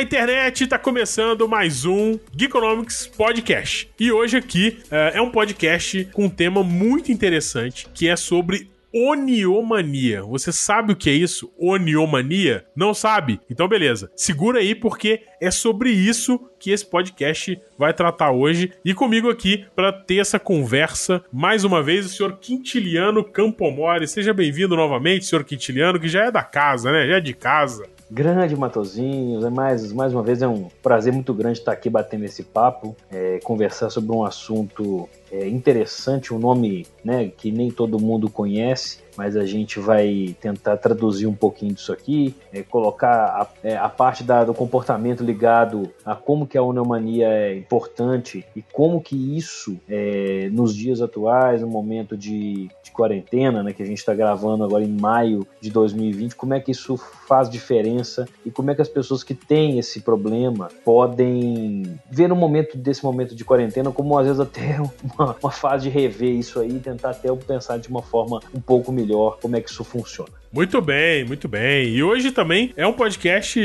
[0.00, 0.66] Olá, internet!
[0.66, 3.90] Tá começando mais um Geekonomics Podcast.
[4.00, 8.70] E hoje aqui uh, é um podcast com um tema muito interessante que é sobre
[8.94, 10.22] Oniomania.
[10.22, 11.52] Você sabe o que é isso?
[11.58, 12.64] Oniomania?
[12.74, 13.40] Não sabe?
[13.50, 14.10] Então beleza.
[14.16, 18.72] Segura aí porque é sobre isso que esse podcast vai tratar hoje.
[18.82, 24.08] E comigo aqui para ter essa conversa, mais uma vez, o senhor Quintiliano Campomori.
[24.08, 27.06] Seja bem-vindo novamente, senhor Quintiliano, que já é da casa, né?
[27.06, 27.86] Já é de casa.
[28.10, 32.24] Grande Matozinhos, é mais, mais uma vez é um prazer muito grande estar aqui batendo
[32.24, 38.00] esse papo, é, conversar sobre um assunto é, interessante, um nome né, que nem todo
[38.00, 43.46] mundo conhece, mas a gente vai tentar traduzir um pouquinho disso aqui, é, colocar a,
[43.62, 48.62] é, a parte da, do comportamento ligado a como que a onomania é importante e
[48.72, 53.86] como que isso, é, nos dias atuais, no momento de, de quarentena, né, que a
[53.86, 58.50] gente está gravando agora em maio de 2020, como é que isso faz diferença e
[58.50, 63.34] como é que as pessoas que têm esse problema podem ver no momento desse momento
[63.34, 64.78] de quarentena como às vezes até
[65.14, 68.60] uma, uma fase de rever isso aí e tentar até pensar de uma forma um
[68.60, 69.09] pouco melhor
[69.40, 70.40] como é que isso funciona.
[70.52, 71.90] Muito bem, muito bem.
[71.90, 73.60] E hoje também é um podcast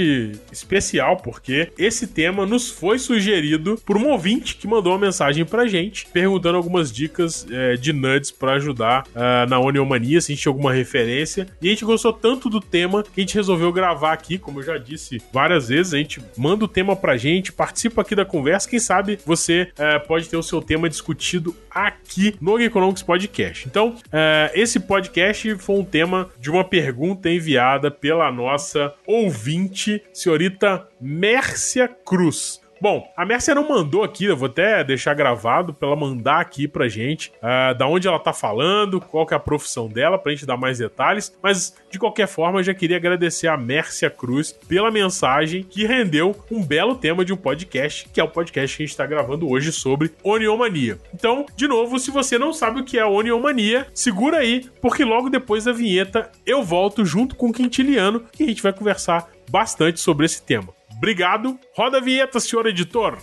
[0.51, 5.65] especial porque esse tema nos foi sugerido por um ouvinte que mandou uma mensagem pra
[5.65, 10.43] gente perguntando algumas dicas é, de nudes para ajudar uh, na Oniomania, se a gente
[10.43, 11.47] tinha alguma referência.
[11.59, 14.63] E a gente gostou tanto do tema que a gente resolveu gravar aqui, como eu
[14.63, 15.91] já disse várias vezes.
[15.91, 18.69] A gente manda o tema pra gente, participa aqui da conversa.
[18.69, 23.67] Quem sabe você uh, pode ter o seu tema discutido aqui no Economics Podcast.
[23.67, 30.87] Então, uh, esse podcast foi um tema de uma pergunta enviada pela nossa ouvinte, senhorita
[31.01, 32.61] Mércia Cruz.
[32.81, 36.67] Bom, a Mércia não mandou aqui, eu vou até deixar gravado pra ela mandar aqui
[36.67, 40.31] pra gente uh, da onde ela tá falando, qual que é a profissão dela, pra
[40.31, 41.35] gente dar mais detalhes.
[41.41, 46.35] Mas, de qualquer forma, eu já queria agradecer a Mércia Cruz pela mensagem que rendeu
[46.51, 49.49] um belo tema de um podcast, que é o podcast que a gente tá gravando
[49.49, 50.99] hoje sobre Oniomania.
[51.13, 55.29] Então, de novo, se você não sabe o que é Oniomania, segura aí, porque logo
[55.29, 59.99] depois da vinheta eu volto junto com o Quintiliano e a gente vai conversar bastante
[59.99, 60.73] sobre esse tema.
[60.97, 61.59] Obrigado.
[61.75, 63.17] Roda a vinheta, senhor editor.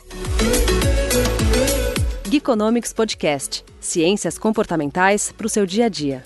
[2.28, 3.65] Geekonomics Podcast.
[3.81, 6.22] Ciências comportamentais para o seu dia a dia.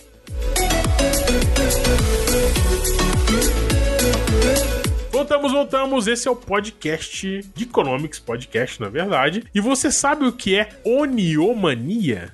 [5.10, 6.06] Voltamos, voltamos.
[6.08, 9.44] Esse é o podcast Geekonomics Podcast, na verdade.
[9.54, 12.32] E você sabe o que é oniomania?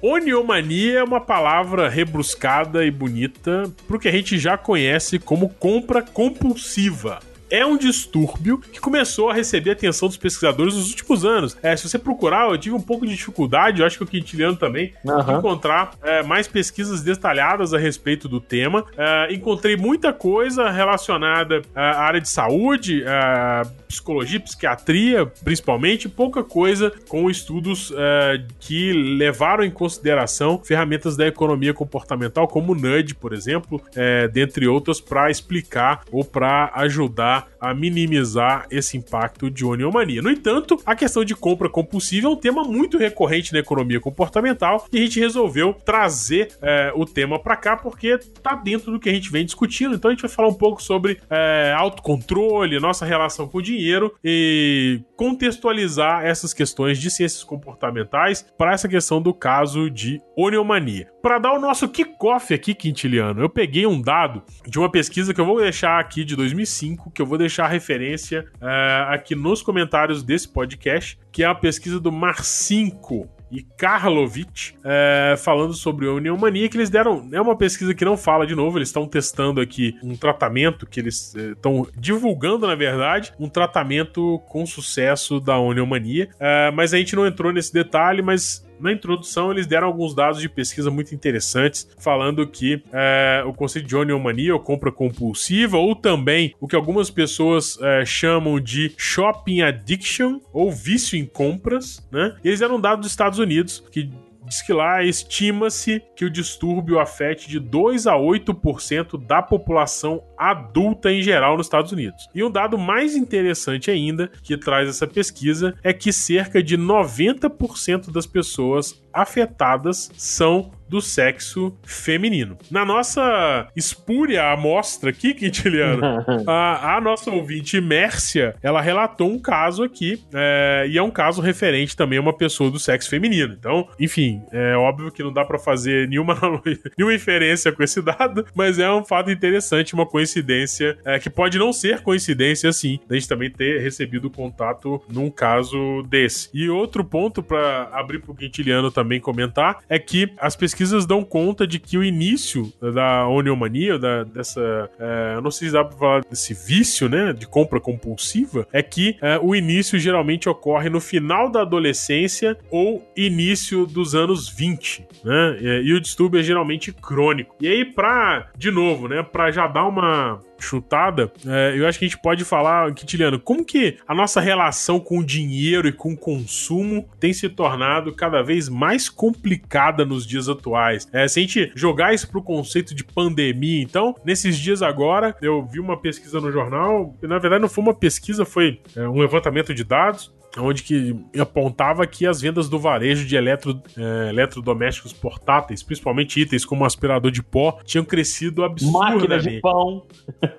[0.00, 6.02] Oniomania é uma palavra rebruscada e bonita pro que a gente já conhece como compra
[6.02, 7.20] compulsiva
[7.54, 11.56] é um distúrbio que começou a receber a atenção dos pesquisadores nos últimos anos.
[11.62, 14.56] É, se você procurar, eu tive um pouco de dificuldade, eu acho que o Quintiliano
[14.56, 15.22] também, uhum.
[15.22, 18.84] de encontrar é, mais pesquisas detalhadas a respeito do tema.
[18.96, 26.92] É, encontrei muita coisa relacionada à área de saúde, à psicologia, psiquiatria, principalmente, pouca coisa
[27.08, 33.32] com estudos é, que levaram em consideração ferramentas da economia comportamental, como o NUD, por
[33.32, 40.20] exemplo, é, dentre outras, para explicar ou para ajudar a minimizar esse impacto de oniomania.
[40.20, 44.86] No entanto, a questão de compra compulsiva é um tema muito recorrente na economia comportamental
[44.92, 49.08] e a gente resolveu trazer é, o tema para cá porque tá dentro do que
[49.08, 49.94] a gente vem discutindo.
[49.94, 54.14] Então a gente vai falar um pouco sobre é, autocontrole, nossa relação com o dinheiro
[54.22, 61.08] e contextualizar essas questões de ciências comportamentais para essa questão do caso de oniomania.
[61.22, 65.40] Para dar o nosso kickoff aqui, Quintiliano, eu peguei um dado de uma pesquisa que
[65.40, 69.62] eu vou deixar aqui de 2005, que eu vou deixar a referência uh, aqui nos
[69.62, 76.12] comentários desse podcast, que é a pesquisa do Mar5 e Karlovich é, falando sobre a
[76.12, 77.28] Uniomania, que eles deram.
[77.32, 80.98] É uma pesquisa que não fala de novo, eles estão testando aqui um tratamento que
[80.98, 86.28] eles estão é, divulgando, na verdade, um tratamento com sucesso da Uniomania.
[86.40, 90.40] É, mas a gente não entrou nesse detalhe, mas na introdução, eles deram alguns dados
[90.40, 95.94] de pesquisa muito interessantes, falando que é, o conceito de oniomania, ou compra compulsiva, ou
[95.94, 102.36] também o que algumas pessoas é, chamam de shopping addiction, ou vício em compras, né?
[102.44, 104.10] Eles deram dados dos Estados Unidos, que
[104.46, 111.10] diz que lá estima-se que o distúrbio afete de 2 a 8% da população adulta
[111.10, 112.28] em geral nos Estados Unidos.
[112.34, 118.10] E um dado mais interessante ainda que traz essa pesquisa é que cerca de 90%
[118.10, 122.56] das pessoas afetadas são do sexo feminino.
[122.70, 126.00] Na nossa espúria amostra aqui, Quintiliano,
[126.46, 131.42] a, a, nossa ouvinte Mércia, ela relatou um caso aqui, é, e é um caso
[131.42, 133.56] referente também a uma pessoa do sexo feminino.
[133.58, 136.38] Então, enfim, é óbvio que não dá para fazer nenhuma,
[136.96, 141.58] nenhuma inferência com esse dado, mas é um fato interessante, uma coincidência, é, que pode
[141.58, 146.50] não ser coincidência, assim, da gente também ter recebido contato num caso desse.
[146.54, 151.24] E outro ponto para abrir pro Quintiliano também comentar é que as pesquisas pesquisas dão
[151.24, 154.90] conta de que o início da oniomania, da, dessa.
[154.98, 157.32] É, não sei se dá pra falar desse vício, né?
[157.32, 163.02] De compra compulsiva, é que é, o início geralmente ocorre no final da adolescência ou
[163.16, 165.56] início dos anos 20, né?
[165.60, 167.56] E, e o distúrbio é geralmente crônico.
[167.60, 169.22] E aí, pra, de novo, né?
[169.22, 173.64] Pra já dar uma chutada, é, eu acho que a gente pode falar, Quintiliano, como
[173.64, 178.42] que a nossa relação com o dinheiro e com o consumo tem se tornado cada
[178.42, 181.08] vez mais complicada nos dias atuais.
[181.12, 185.64] É, se a gente jogar isso pro conceito de pandemia, então, nesses dias agora, eu
[185.64, 189.74] vi uma pesquisa no jornal, na verdade não foi uma pesquisa, foi é, um levantamento
[189.74, 195.82] de dados, onde que apontava que as vendas do varejo de eletro, é, eletrodomésticos portáteis,
[195.82, 199.28] principalmente itens como aspirador de pó, tinham crescido absurdamente.
[199.28, 200.06] Máquina de pão.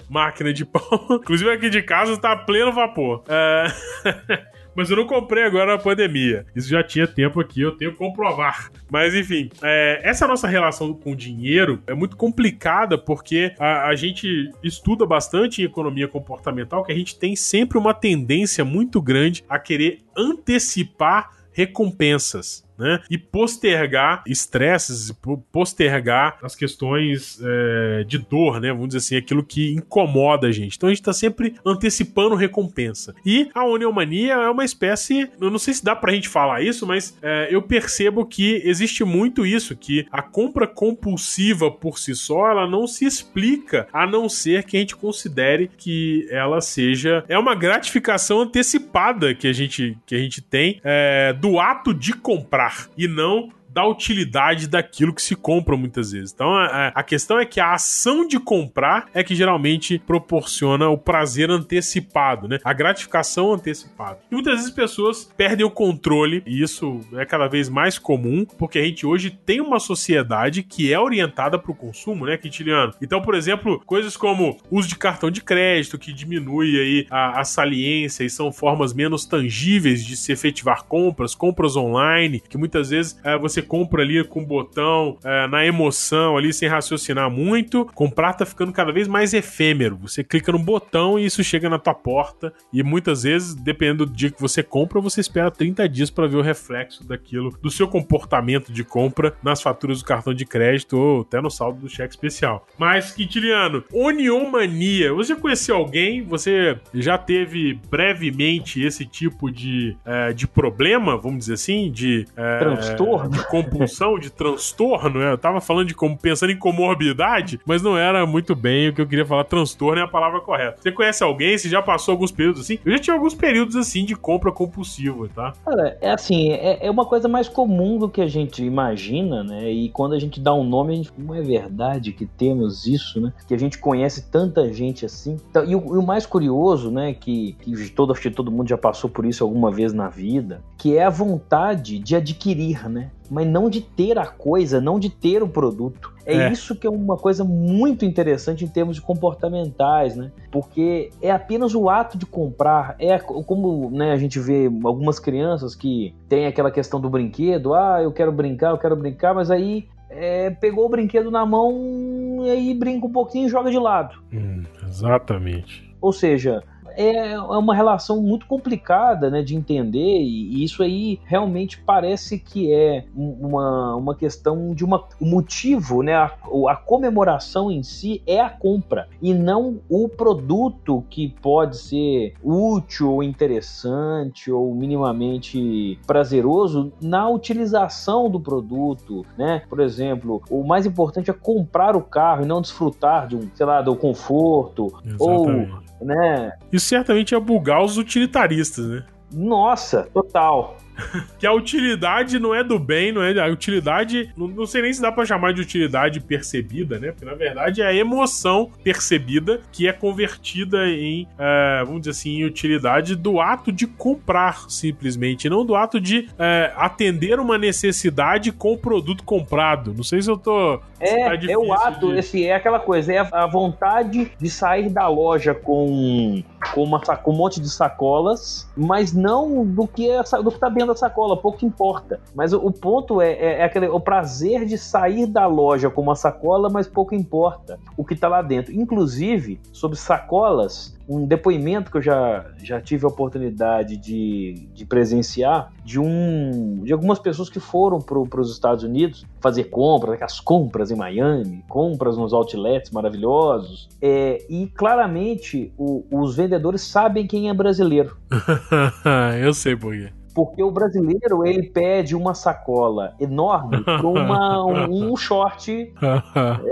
[0.10, 1.08] Máquina de pão.
[1.22, 3.24] Inclusive aqui de casa está pleno vapor.
[3.28, 4.46] É...
[4.76, 6.46] mas eu não comprei agora na pandemia.
[6.56, 8.72] Isso já tinha tempo aqui, eu tenho que comprovar.
[8.92, 13.96] Mas enfim, é, essa nossa relação com o dinheiro é muito complicada porque a, a,
[13.96, 19.44] gente estuda bastante em economia comportamental que a gente tem sempre uma tendência muito grande
[19.48, 23.00] a querer antecipar recompensas né?
[23.10, 25.12] E postergar estresses,
[25.52, 28.72] postergar as questões é, de dor, né?
[28.72, 30.76] Vamos dizer assim, aquilo que incomoda a gente.
[30.76, 33.16] Então a gente tá sempre antecipando recompensa.
[33.26, 36.86] E a oniomania é uma espécie, eu não sei se dá pra gente falar isso,
[36.86, 42.50] mas é, eu percebo que existe muito isso, que a compra compulsiva por si só,
[42.50, 47.38] ela não se explica, a não ser que a gente considere que ela seja é
[47.38, 52.65] uma gratificação antecipada que a gente que a gente tem é, do ato de comprar
[52.98, 56.32] e não da utilidade daquilo que se compra muitas vezes.
[56.34, 60.98] Então a, a, questão é que a ação de comprar é que geralmente proporciona o
[60.98, 62.58] prazer antecipado, né?
[62.64, 64.20] A gratificação antecipada.
[64.32, 68.80] E muitas vezes pessoas perdem o controle, e isso é cada vez mais comum, porque
[68.80, 72.94] a gente hoje tem uma sociedade que é orientada para o consumo, né, Quintiliano?
[73.02, 77.44] Então, por exemplo, coisas como uso de cartão de crédito, que diminui aí a, a
[77.44, 83.20] saliência e são formas menos tangíveis de se efetivar compras, compras online, que muitas vezes
[83.22, 87.86] é, você compra ali com o botão, é, na emoção ali, sem raciocinar muito.
[87.94, 89.98] Comprar tá ficando cada vez mais efêmero.
[89.98, 92.54] Você clica no botão e isso chega na tua porta.
[92.72, 96.38] E muitas vezes, dependendo do dia que você compra, você espera 30 dias para ver
[96.38, 101.22] o reflexo daquilo, do seu comportamento de compra nas faturas do cartão de crédito ou
[101.22, 102.68] até no saldo do cheque especial.
[102.78, 106.24] Mas, Quintiliano, Oniomania, você já conheceu alguém?
[106.24, 111.92] Você já teve brevemente esse tipo de, é, de problema, vamos dizer assim?
[111.92, 112.26] De.
[112.36, 113.30] É, Transtorno?
[113.30, 115.32] De compulsão, de transtorno, né?
[115.32, 119.02] Eu tava falando de como pensando em comorbidade, mas não era muito bem o que
[119.02, 119.44] eu queria falar.
[119.44, 120.78] Transtorno é a palavra correta.
[120.82, 121.58] Você conhece alguém?
[121.58, 122.80] Você já passou alguns períodos assim?
[122.86, 125.54] Eu já tive alguns períodos assim de compra compulsiva, tá?
[125.64, 129.70] Cara, é assim, é, é uma coisa mais comum do que a gente imagina, né?
[129.72, 133.22] E quando a gente dá um nome, a gente não é verdade que temos isso,
[133.22, 133.34] né?
[133.48, 135.38] Que a gente conhece tanta gente assim.
[135.50, 137.14] Então, e, o, e, o, mais curioso, né?
[137.14, 140.98] Que, que todo, que todo mundo já passou por isso alguma vez na vida, que
[140.98, 143.12] é a vontade de adquirir, né?
[143.30, 146.14] Mas não de ter a coisa, não de ter o produto.
[146.26, 150.32] É, é, isso que é uma coisa muito interessante em termos de comportamentais, né?
[150.52, 152.96] Porque é apenas o ato de comprar.
[153.00, 158.00] É como né, a gente vê algumas crianças que tem aquela questão do brinquedo, ah,
[158.02, 162.50] eu quero brincar, eu quero brincar, mas aí é, pegou o brinquedo na mão e
[162.50, 164.16] aí brinca um pouquinho e joga de lado.
[164.34, 165.94] Hum, exatamente.
[166.02, 166.64] Ou seja,
[166.96, 172.74] é, é uma relação muito complicada né, de entender, e isso aí realmente parece que
[172.74, 176.16] é uma, uma questão de uma, um motivo, né?
[176.16, 176.32] A,
[176.70, 183.14] a comemoração em si é a compra, e não o produto que pode ser útil
[183.14, 189.64] ou interessante ou minimamente prazeroso na utilização do produto, né?
[189.70, 193.66] Por exemplo, o mais importante é comprar o carro e não desfrutar de um, sei
[193.66, 195.72] lá, do conforto Exatamente.
[195.72, 196.52] ou né?
[196.72, 199.04] Isso certamente é bugar os utilitaristas, né?
[199.32, 200.78] Nossa, total.
[201.40, 204.94] que a utilidade não é do bem, não é a utilidade, não, não sei nem
[204.94, 207.12] se dá para chamar de utilidade percebida, né?
[207.12, 212.42] Porque na verdade é a emoção percebida que é convertida em, uh, vamos dizer assim,
[212.42, 218.52] em utilidade do ato de comprar simplesmente, não do ato de uh, atender uma necessidade
[218.52, 219.94] com o produto comprado.
[219.94, 222.20] Não sei se eu tô é, tá é o ato, de...
[222.20, 227.32] esse é aquela coisa, é a vontade de sair da loja com com, uma, com
[227.32, 231.38] um monte de sacolas, mas não do que é, do que tá dentro da sacola,
[231.38, 232.20] pouco importa.
[232.34, 236.02] Mas o, o ponto é, é, é, aquele, o prazer de sair da loja com
[236.02, 238.74] uma sacola, mas pouco importa o que tá lá dentro.
[238.74, 245.72] Inclusive, sobre sacolas, um depoimento que eu já, já tive a oportunidade de, de presenciar
[245.84, 250.90] de um de algumas pessoas que foram para os Estados Unidos fazer compras, as compras
[250.90, 257.54] em Miami, compras nos outlets maravilhosos, é, e claramente o, os vendedores sabem quem é
[257.54, 258.18] brasileiro.
[259.42, 259.96] eu sei por.
[260.36, 265.94] Porque o brasileiro, ele pede uma sacola enorme para um, um short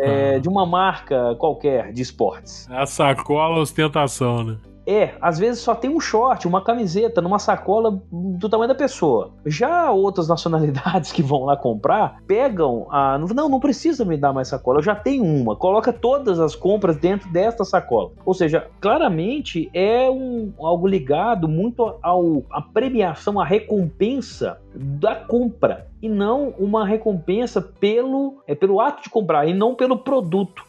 [0.02, 2.70] é, de uma marca qualquer de esportes.
[2.70, 4.58] A sacola ostentação, né?
[4.86, 9.32] É, às vezes só tem um short, uma camiseta, numa sacola do tamanho da pessoa.
[9.46, 13.18] Já outras nacionalidades que vão lá comprar, pegam a.
[13.18, 15.56] Não, não precisa me dar mais sacola, eu já tenho uma.
[15.56, 18.12] Coloca todas as compras dentro desta sacola.
[18.26, 25.88] Ou seja, claramente é um, algo ligado muito ao, à premiação, à recompensa da compra.
[26.02, 30.64] E não uma recompensa pelo, é, pelo ato de comprar, e não pelo produto.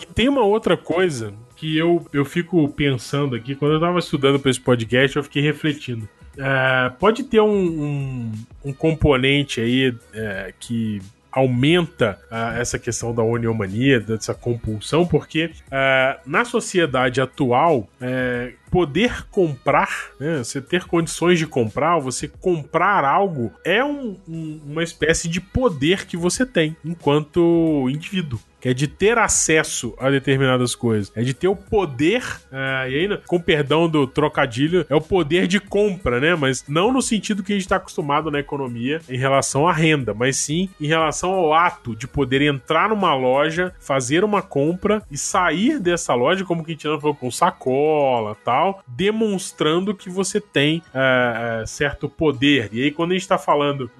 [0.00, 4.40] E tem uma outra coisa que eu, eu fico pensando aqui, quando eu tava estudando
[4.40, 6.08] para esse podcast, eu fiquei refletindo.
[6.38, 8.32] É, pode ter um, um,
[8.64, 16.18] um componente aí é, que aumenta uh, essa questão da oniomania, dessa compulsão, porque uh,
[16.26, 23.52] na sociedade atual, uh, poder comprar, né, você ter condições de comprar, você comprar algo,
[23.64, 28.86] é um, um, uma espécie de poder que você tem enquanto indivíduo que é de
[28.86, 32.22] ter acesso a determinadas coisas, é de ter o poder,
[32.52, 36.34] uh, e aí, com perdão do trocadilho, é o poder de compra, né?
[36.34, 40.12] Mas não no sentido que a gente está acostumado na economia em relação à renda,
[40.12, 45.16] mas sim em relação ao ato de poder entrar numa loja, fazer uma compra e
[45.16, 51.62] sair dessa loja, como a gente falou, com sacola tal, demonstrando que você tem uh,
[51.62, 52.68] uh, certo poder.
[52.72, 53.90] E aí, quando a gente está falando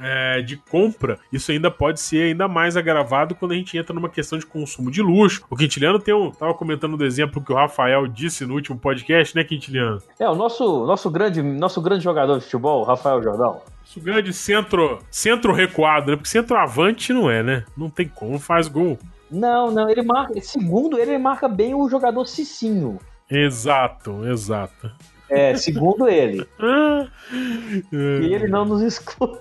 [0.45, 4.39] de compra, isso ainda pode ser ainda mais agravado quando a gente entra numa questão
[4.39, 5.45] de consumo de luxo.
[5.51, 6.31] O Quintiliano tem um.
[6.31, 10.03] Tava comentando do exemplo que o Rafael disse no último podcast, né, Quintiliano?
[10.19, 13.61] É, o nosso, nosso, grande, nosso grande jogador de futebol, Rafael Jordão.
[13.81, 16.17] Nosso grande centro, centro recuado, né?
[16.17, 17.65] Porque centroavante não é, né?
[17.77, 18.99] Não tem como, faz gol.
[19.31, 20.41] Não, não, ele marca.
[20.41, 22.99] Segundo ele, ele marca bem o jogador Cicinho.
[23.31, 24.91] Exato, exato.
[25.29, 26.47] É, segundo ele.
[27.93, 29.41] e ele não nos escuta.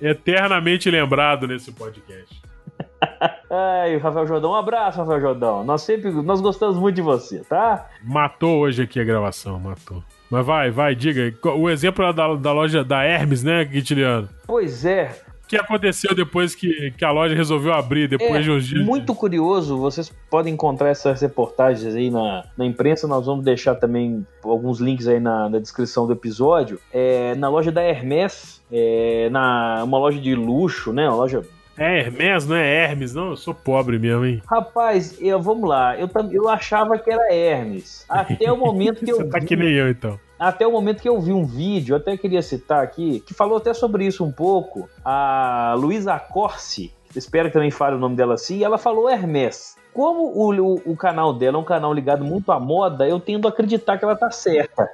[0.00, 2.40] Eternamente lembrado nesse podcast.
[3.50, 5.64] Ai, Rafael Jordão, um abraço, Rafael Jordão.
[5.64, 7.88] Nós sempre, nós gostamos muito de você, tá?
[8.02, 10.02] Matou hoje aqui a gravação, matou.
[10.30, 11.34] Mas vai, vai, diga.
[11.56, 14.28] O exemplo da, da loja da Hermes, né, Guitiliano?
[14.46, 15.14] Pois é.
[15.50, 18.86] O que aconteceu depois que, que a loja resolveu abrir, depois é, de uns dias?
[18.86, 24.24] Muito curioso, vocês podem encontrar essas reportagens aí na, na imprensa, nós vamos deixar também
[24.44, 26.78] alguns links aí na, na descrição do episódio.
[26.92, 31.42] É, na loja da Hermes, é, na, uma loja de luxo, né, uma loja
[31.76, 33.30] é Hermes, não é Hermes, não?
[33.30, 34.42] Eu sou pobre mesmo, hein?
[34.46, 35.98] Rapaz, eu, vamos lá.
[35.98, 38.04] Eu, eu achava que era Hermes.
[38.06, 39.16] Até o momento que eu.
[39.16, 40.20] Você tá vi, que nem eu, então.
[40.40, 43.74] Até o momento que eu vi um vídeo, até queria citar aqui, que falou até
[43.74, 44.88] sobre isso um pouco.
[45.04, 49.76] A Luísa Corsi, espero que também fale o nome dela assim, ela falou Hermes.
[49.92, 53.46] Como o, o, o, canal dela é um canal ligado muito à moda, eu tendo
[53.46, 54.88] a acreditar que ela tá certa.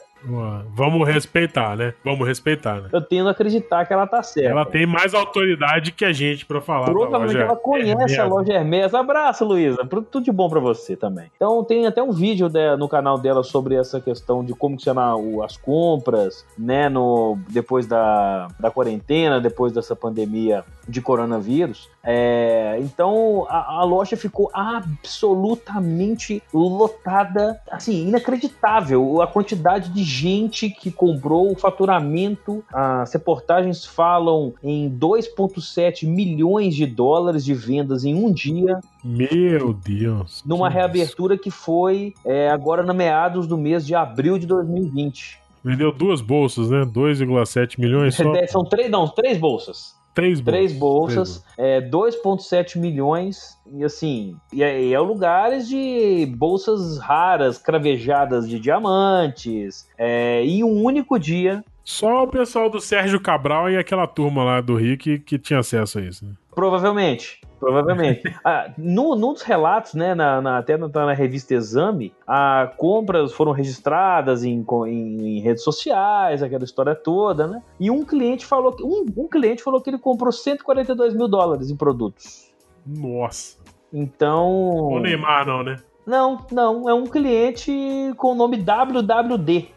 [0.74, 1.94] Vamos respeitar, né?
[2.04, 2.88] Vamos respeitar, né?
[2.92, 4.50] Eu tendo a acreditar que ela tá certa.
[4.50, 6.86] Ela tem mais autoridade que a gente para falar.
[6.86, 8.18] Provavelmente ela conhece Hermes.
[8.18, 8.94] a loja Hermes.
[8.94, 9.86] Abraço, Luísa.
[9.86, 11.30] Tudo de bom para você também.
[11.36, 15.14] Então tem até um vídeo no canal dela sobre essa questão de como funcionar
[15.44, 16.88] as compras, né?
[16.88, 21.88] No, depois da, da quarentena, depois dessa pandemia de coronavírus.
[22.04, 30.90] É, então a, a, loja ficou absolutamente lotada, assim, inacreditável a quantidade de gente que
[30.90, 32.64] comprou, o faturamento.
[32.72, 38.80] As reportagens falam em 2,7 milhões de dólares de vendas em um dia.
[39.04, 40.42] Meu Deus!
[40.44, 45.38] Numa reabertura que foi é, agora na meados do mês de abril de 2020.
[45.62, 46.84] Vendeu duas bolsas, né?
[46.84, 48.22] 2,7 milhões só.
[48.46, 49.96] São três, não, três bolsas.
[50.16, 50.54] Três bolsas.
[50.54, 53.54] Três bolsas, é, 2,7 milhões.
[53.70, 59.86] E assim, e é, é lugares de bolsas raras, cravejadas de diamantes.
[59.98, 64.60] É, em um único dia, Só o pessoal do Sérgio Cabral e aquela turma lá
[64.62, 66.24] do Rio que, que tinha acesso a isso.
[66.24, 66.32] Né?
[66.54, 67.40] Provavelmente.
[67.58, 68.22] Provavelmente.
[68.44, 73.32] ah, no, num dos relatos, né, na, na, até na, na, revista Exame, a compras
[73.32, 77.62] foram registradas em, em, em, redes sociais, aquela história toda, né?
[77.80, 81.70] E um cliente falou que um, um cliente falou que ele comprou 142 mil dólares
[81.70, 82.52] em produtos.
[82.86, 83.56] Nossa.
[83.92, 84.50] Então.
[84.50, 85.76] O Neymar, não, né?
[86.06, 86.88] Não, não.
[86.88, 87.72] É um cliente
[88.16, 89.68] com o nome WWD.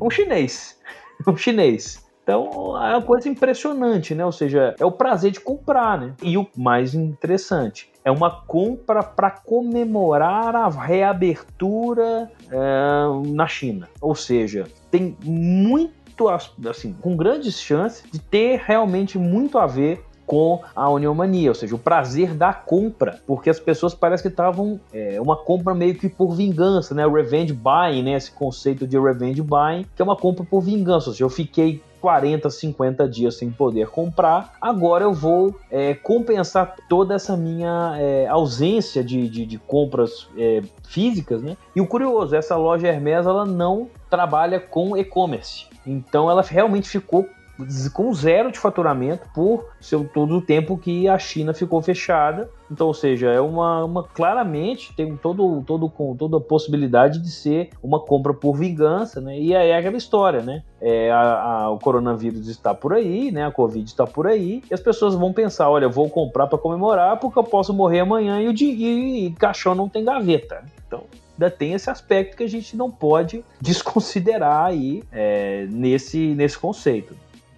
[0.00, 0.76] Um chinês.
[1.26, 2.07] Um chinês.
[2.28, 4.22] Então é uma coisa impressionante, né?
[4.22, 6.12] Ou seja, é o prazer de comprar, né?
[6.22, 13.88] E o mais interessante, é uma compra para comemorar a reabertura é, na China.
[13.98, 16.28] Ou seja, tem muito,
[16.68, 21.74] assim, com grandes chances de ter realmente muito a ver com a Uniomania, ou seja,
[21.74, 26.06] o prazer da compra, porque as pessoas parecem que estavam é, uma compra meio que
[26.06, 27.08] por vingança, né?
[27.08, 28.12] Revenge buying, né?
[28.12, 31.82] Esse conceito de revenge buying, que é uma compra por vingança, ou seja, eu fiquei
[32.02, 34.52] 40, 50 dias sem poder comprar.
[34.60, 40.62] Agora eu vou é, compensar toda essa minha é, ausência de, de, de compras é,
[40.86, 41.56] físicas, né?
[41.74, 45.66] E o curioso, essa loja Hermes ela não trabalha com e-commerce.
[45.86, 47.26] Então ela realmente ficou
[47.92, 52.48] com zero de faturamento por seu, todo o tempo que a China ficou fechada.
[52.70, 57.30] Então, ou seja, é uma, uma claramente tem todo, todo, com toda a possibilidade de
[57.30, 59.38] ser uma compra por vingança, né?
[59.38, 60.62] E aí é aquela história, né?
[60.80, 63.46] É, a, a, o coronavírus está por aí, né?
[63.46, 67.18] A Covid está por aí, e as pessoas vão pensar: olha, vou comprar para comemorar
[67.18, 70.62] porque eu posso morrer amanhã e o e, e caixão não tem gaveta.
[70.86, 76.58] Então, ainda tem esse aspecto que a gente não pode desconsiderar aí é, nesse, nesse
[76.58, 77.14] conceito.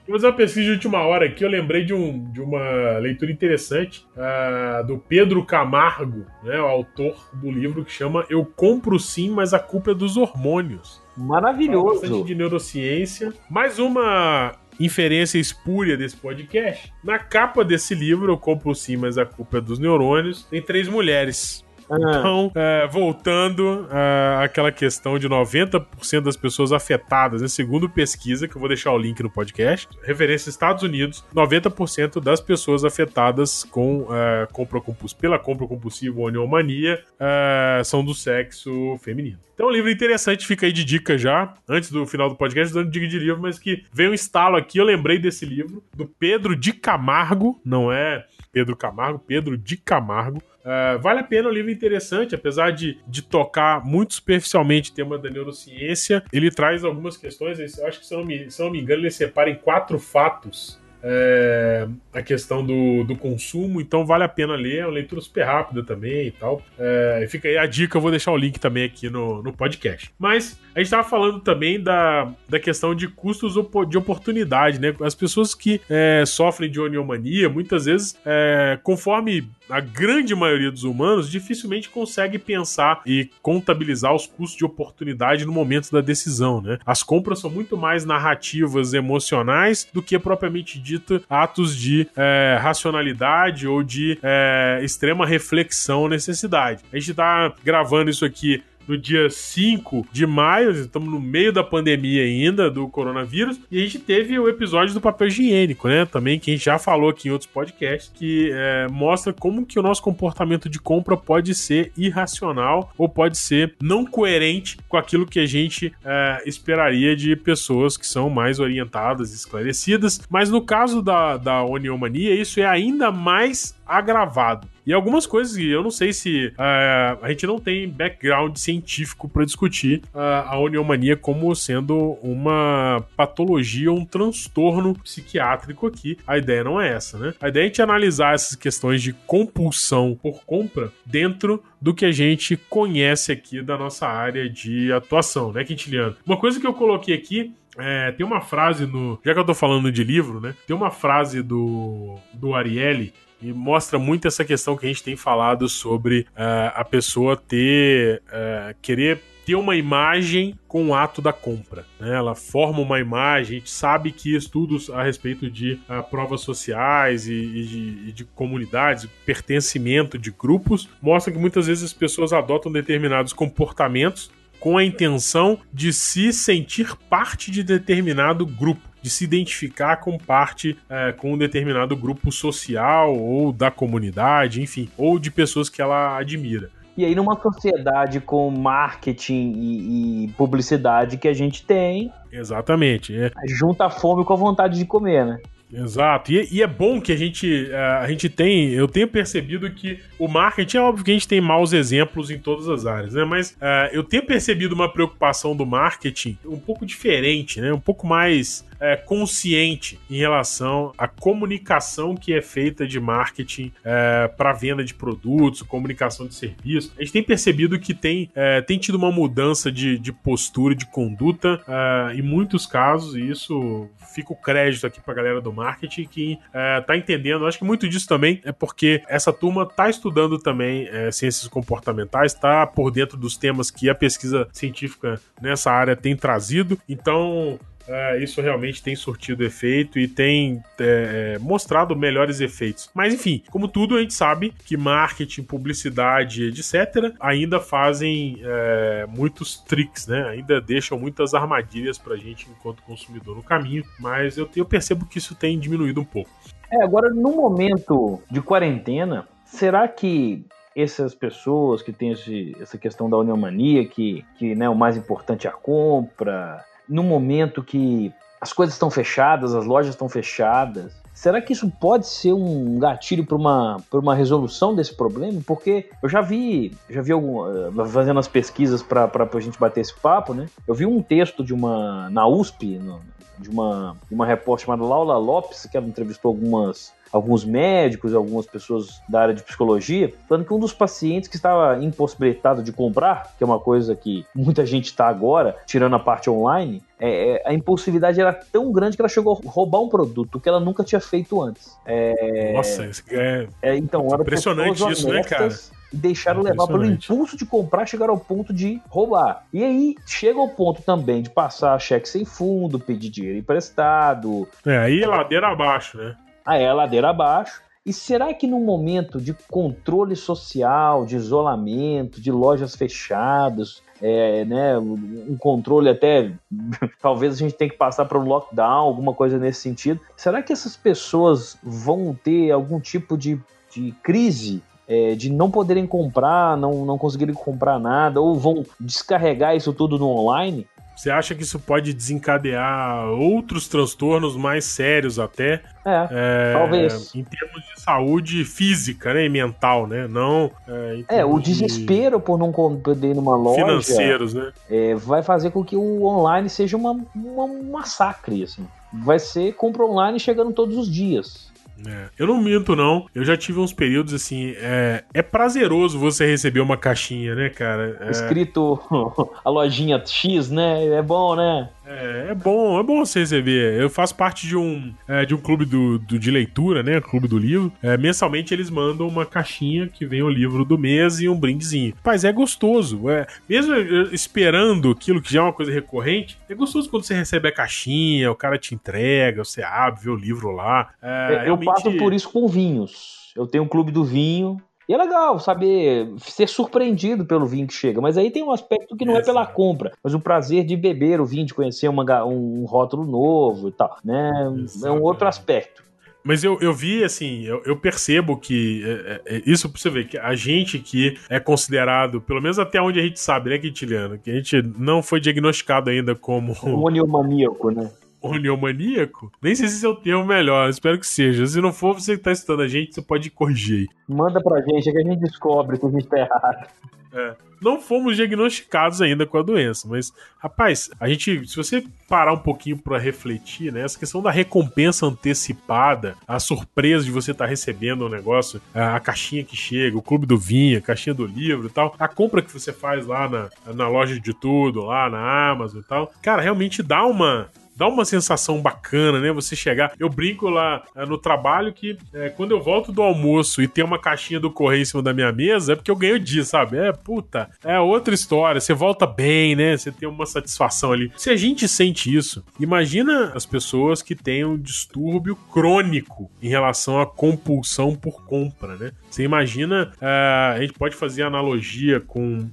[0.07, 1.45] Vou fazer uma pesquisa de última hora aqui.
[1.45, 7.29] Eu lembrei de, um, de uma leitura interessante uh, do Pedro Camargo, né, o autor
[7.35, 11.03] do livro que chama Eu Compro Sim, mas a culpa é dos hormônios.
[11.17, 12.01] Maravilhoso.
[12.01, 13.33] Fala bastante de neurociência.
[13.49, 16.93] Mais uma inferência espúria desse podcast.
[17.05, 20.89] Na capa desse livro, Eu Compro Sim, mas a culpa é dos neurônios, tem três
[20.89, 21.65] mulheres.
[21.91, 21.97] Ah.
[21.97, 28.57] Então, é, voltando é, àquela questão de 90% das pessoas afetadas, né, segundo pesquisa, que
[28.57, 34.07] eu vou deixar o link no podcast, referência Estados Unidos, 90% das pessoas afetadas com
[34.11, 34.81] é, compra
[35.21, 39.39] pela compra compulsiva ou neomania é, são do sexo feminino.
[39.55, 42.91] Então, um livro interessante, fica aí de dica já, antes do final do podcast, dando
[42.91, 46.57] dica de livro, mas que veio um estalo aqui, eu lembrei desse livro, do Pedro
[46.57, 51.55] de Camargo, não é Pedro Camargo, Pedro de Camargo, Uh, vale a pena, o um
[51.55, 57.17] livro interessante, apesar de, de tocar muito superficialmente o tema da neurociência, ele traz algumas
[57.17, 59.57] questões, acho que se eu não me, se eu não me engano, ele separa em
[59.57, 64.93] quatro fatos é, a questão do, do consumo, então vale a pena ler, é uma
[64.93, 66.63] leitura super rápida também e tal.
[66.79, 70.13] É, fica aí a dica, eu vou deixar o link também aqui no, no podcast.
[70.19, 73.55] Mas a gente estava falando também da, da questão de custos
[73.89, 74.95] de oportunidade, né?
[75.01, 80.83] As pessoas que é, sofrem de oniomania, muitas vezes, é, conforme a grande maioria dos
[80.83, 86.79] humanos dificilmente consegue pensar e contabilizar os custos de oportunidade no momento da decisão, né?
[86.85, 93.67] As compras são muito mais narrativas emocionais do que propriamente dito atos de é, racionalidade
[93.67, 96.83] ou de é, extrema reflexão necessidade.
[96.93, 101.63] A gente tá gravando isso aqui no dia 5 de maio, estamos no meio da
[101.63, 106.05] pandemia ainda do coronavírus, e a gente teve o episódio do papel higiênico, né?
[106.05, 109.79] Também que a gente já falou aqui em outros podcasts, que é, mostra como que
[109.79, 115.25] o nosso comportamento de compra pode ser irracional ou pode ser não coerente com aquilo
[115.25, 120.21] que a gente é, esperaria de pessoas que são mais orientadas, esclarecidas.
[120.29, 124.69] Mas no caso da, da oniomania, isso é ainda mais agravado.
[124.87, 129.29] E algumas coisas que eu não sei se uh, a gente não tem background científico
[129.29, 136.17] para discutir uh, a oniomania como sendo uma patologia, um transtorno psiquiátrico aqui.
[136.27, 137.35] A ideia não é essa, né?
[137.41, 142.05] A ideia é a gente analisar essas questões de compulsão por compra dentro do que
[142.05, 146.17] a gente conhece aqui da nossa área de atuação, né, Quintiliano?
[146.25, 149.19] Uma coisa que eu coloquei aqui é, tem uma frase no.
[149.25, 150.55] Já que eu tô falando de livro, né?
[150.67, 155.17] Tem uma frase do, do Ariely e mostra muito essa questão que a gente tem
[155.17, 158.23] falado sobre uh, a pessoa ter.
[158.29, 161.85] Uh, querer ter uma imagem com o ato da compra.
[161.99, 162.15] Né?
[162.15, 167.27] Ela forma uma imagem, a gente sabe que estudos a respeito de uh, provas sociais
[167.27, 172.33] e, e, de, e, de, comunidades, pertencimento de grupos, mostram que muitas vezes as pessoas
[172.33, 179.25] adotam determinados comportamentos com a intenção de se sentir parte de determinado grupo de se
[179.25, 185.31] identificar com parte é, com um determinado grupo social ou da comunidade, enfim, ou de
[185.31, 186.71] pessoas que ela admira.
[186.97, 193.17] E aí, numa sociedade com marketing e, e publicidade que a gente tem, Exatamente.
[193.17, 193.31] É.
[193.49, 195.39] junta a fome com a vontade de comer, né?
[195.73, 196.33] Exato.
[196.33, 198.71] E, e, é bom que a gente, a gente tem.
[198.71, 202.39] Eu tenho percebido que o marketing é óbvio que a gente tem maus exemplos em
[202.39, 203.25] todas as áreas, né?
[203.25, 207.73] Mas uh, eu tenho percebido uma preocupação do marketing um pouco diferente, né?
[207.73, 214.29] Um pouco mais é, consciente em relação à comunicação que é feita de marketing é,
[214.29, 216.93] para venda de produtos, comunicação de serviço.
[216.97, 220.87] A gente tem percebido que tem, é, tem tido uma mudança de, de postura, de
[220.87, 225.53] conduta é, em muitos casos, e isso fica o crédito aqui para a galera do
[225.53, 227.47] marketing que está é, entendendo.
[227.47, 232.33] Acho que muito disso também é porque essa turma está estudando também é, ciências comportamentais,
[232.33, 236.79] está por dentro dos temas que a pesquisa científica nessa área tem trazido.
[236.89, 237.59] Então,
[237.91, 242.89] é, isso realmente tem surtido efeito e tem é, mostrado melhores efeitos.
[242.95, 249.59] Mas enfim, como tudo, a gente sabe que marketing, publicidade, etc., ainda fazem é, muitos
[249.59, 250.29] tricks, né?
[250.29, 253.85] Ainda deixam muitas armadilhas pra gente enquanto consumidor no caminho.
[253.99, 256.31] Mas eu, eu percebo que isso tem diminuído um pouco.
[256.71, 260.45] É, agora, no momento de quarentena, será que
[260.77, 265.49] essas pessoas que têm esse, essa questão da uniomania, que, que né, o mais importante
[265.49, 271.41] é a compra, no momento que as coisas estão fechadas, as lojas estão fechadas, será
[271.41, 275.41] que isso pode ser um gatilho para uma, uma resolução desse problema?
[275.47, 279.81] Porque eu já vi, já vi algum, eh, fazendo as pesquisas para a gente bater
[279.81, 280.47] esse papo, né?
[280.67, 283.01] Eu vi um texto de uma na USP, no,
[283.41, 288.47] de uma, de uma repórter chamada Laura Lopes, que ela entrevistou algumas alguns médicos, algumas
[288.47, 293.35] pessoas da área de psicologia, falando que um dos pacientes que estava impossibilitado de comprar,
[293.37, 297.43] que é uma coisa que muita gente está agora, tirando a parte online, é, é,
[297.47, 300.85] a impulsividade era tão grande que ela chegou a roubar um produto que ela nunca
[300.85, 301.77] tinha feito antes.
[301.85, 305.49] É, Nossa, é, é então, impressionante isso, né, cara?
[305.93, 309.45] E deixaram levar pelo impulso de comprar, chegaram ao ponto de roubar.
[309.53, 314.49] E aí chega ao ponto também de passar cheque sem fundo, pedir dinheiro emprestado.
[314.65, 316.17] É, aí ladeira abaixo, né?
[316.45, 317.61] Aí é ladeira abaixo.
[317.85, 324.79] E será que no momento de controle social, de isolamento, de lojas fechadas, é, né,
[324.79, 326.31] um controle até
[327.01, 330.01] talvez a gente tenha que passar para um lockdown, alguma coisa nesse sentido.
[330.17, 335.87] Será que essas pessoas vão ter algum tipo de, de crise é, de não poderem
[335.87, 340.67] comprar, não, não conseguirem comprar nada, ou vão descarregar isso tudo no online?
[340.97, 345.63] Você acha que isso pode desencadear outros transtornos mais sérios até?
[345.83, 347.15] É, é talvez.
[347.15, 350.07] Em termos de saúde física né, e mental, né?
[350.07, 350.51] Não.
[350.69, 352.25] É, é o desespero de...
[352.25, 353.65] por não poder ir numa loja.
[353.65, 354.53] Financeiros, né?
[354.69, 358.67] É, vai fazer com que o online seja uma, uma, um massacre, assim.
[358.93, 361.50] Vai ser compra online chegando todos os dias.
[361.87, 363.07] É, eu não minto, não.
[363.15, 364.55] Eu já tive uns períodos assim.
[364.57, 367.97] É, é prazeroso você receber uma caixinha, né, cara?
[368.01, 368.11] É...
[368.11, 368.79] Escrito
[369.45, 370.87] a lojinha X, né?
[370.87, 371.69] É bom, né?
[371.91, 373.81] É, é bom, é bom você receber.
[373.81, 377.01] Eu faço parte de um, é, de um clube do, do, de leitura, né?
[377.01, 377.73] Clube do livro.
[377.83, 381.95] É, mensalmente eles mandam uma caixinha que vem o livro do mês e um brindezinho.
[382.05, 383.11] Mas é gostoso.
[383.11, 383.75] É, mesmo
[384.13, 388.31] esperando aquilo que já é uma coisa recorrente, é gostoso quando você recebe a caixinha,
[388.31, 390.91] o cara te entrega, você abre, vê o livro lá.
[391.03, 391.67] É, eu realmente...
[391.67, 393.33] passo por isso com vinhos.
[393.35, 397.73] Eu tenho um clube do vinho, e é legal saber ser surpreendido pelo vinho que
[397.73, 400.65] chega, mas aí tem um aspecto que não é, é pela compra, mas o prazer
[400.65, 404.33] de beber o vinho, de conhecer uma, um rótulo novo e tal, né?
[404.65, 404.87] Exatamente.
[404.89, 405.85] É um outro aspecto.
[406.25, 409.91] Mas eu, eu vi, assim, eu, eu percebo que é, é, é isso pra você
[409.91, 413.59] ver, que a gente que é considerado, pelo menos até onde a gente sabe, né,
[413.59, 416.53] Quintiliano, que a gente não foi diagnosticado ainda como.
[416.65, 417.89] Um maníaco, né?
[418.23, 419.33] Oniomaníaco?
[419.43, 421.47] Nem sei se esse é o termo melhor, espero que seja.
[421.47, 423.89] Se não for, você que tá estudando a gente, você pode corrigir.
[424.09, 426.69] Manda pra gente, é que a gente descobre que a gente tá errado.
[427.13, 427.35] É.
[427.61, 432.39] Não fomos diagnosticados ainda com a doença, mas, rapaz, a gente, se você parar um
[432.39, 437.51] pouquinho para refletir, né, essa questão da recompensa antecipada, a surpresa de você estar tá
[437.51, 441.13] recebendo o um negócio, a, a, caixinha que chega, o clube do vinho, a caixinha
[441.13, 444.87] do livro e tal, a compra que você faz lá na, na loja de tudo,
[444.87, 447.51] lá na Amazon e tal, cara, realmente dá uma
[447.81, 449.33] dá uma sensação bacana, né?
[449.33, 449.95] Você chegar.
[449.99, 453.83] Eu brinco lá é, no trabalho que é, quando eu volto do almoço e tem
[453.83, 456.45] uma caixinha do correio em cima da minha mesa, é porque eu ganho o dia,
[456.45, 456.77] sabe?
[456.77, 458.61] É, puta, é outra história.
[458.61, 459.79] Você volta bem, né?
[459.79, 461.11] Você tem uma satisfação ali.
[461.17, 467.01] Se a gente sente isso, imagina as pessoas que têm um distúrbio crônico em relação
[467.01, 468.93] à compulsão por compra, né?
[469.11, 472.47] Você imagina, é, a gente pode fazer analogia com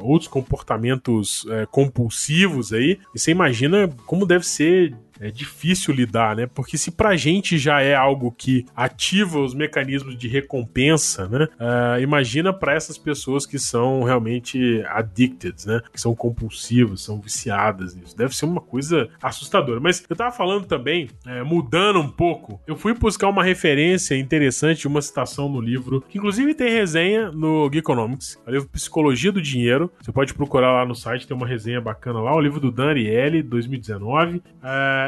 [0.00, 6.46] outros comportamentos compulsivos aí, e você imagina como deve ser ser é difícil lidar, né?
[6.46, 11.44] Porque se pra gente já é algo que ativa os mecanismos de recompensa, né?
[11.60, 15.80] Uh, imagina para essas pessoas que são realmente addicted, né?
[15.92, 18.16] Que são compulsivas, são viciadas nisso.
[18.16, 19.78] Deve ser uma coisa assustadora.
[19.78, 24.88] Mas eu tava falando também, é, mudando um pouco, eu fui buscar uma referência interessante,
[24.88, 29.92] uma citação no livro, que inclusive tem resenha no Geekonomics, o livro Psicologia do Dinheiro.
[30.00, 32.90] Você pode procurar lá no site, tem uma resenha bacana lá, o livro do Dan
[32.90, 34.42] Ariely, 2019.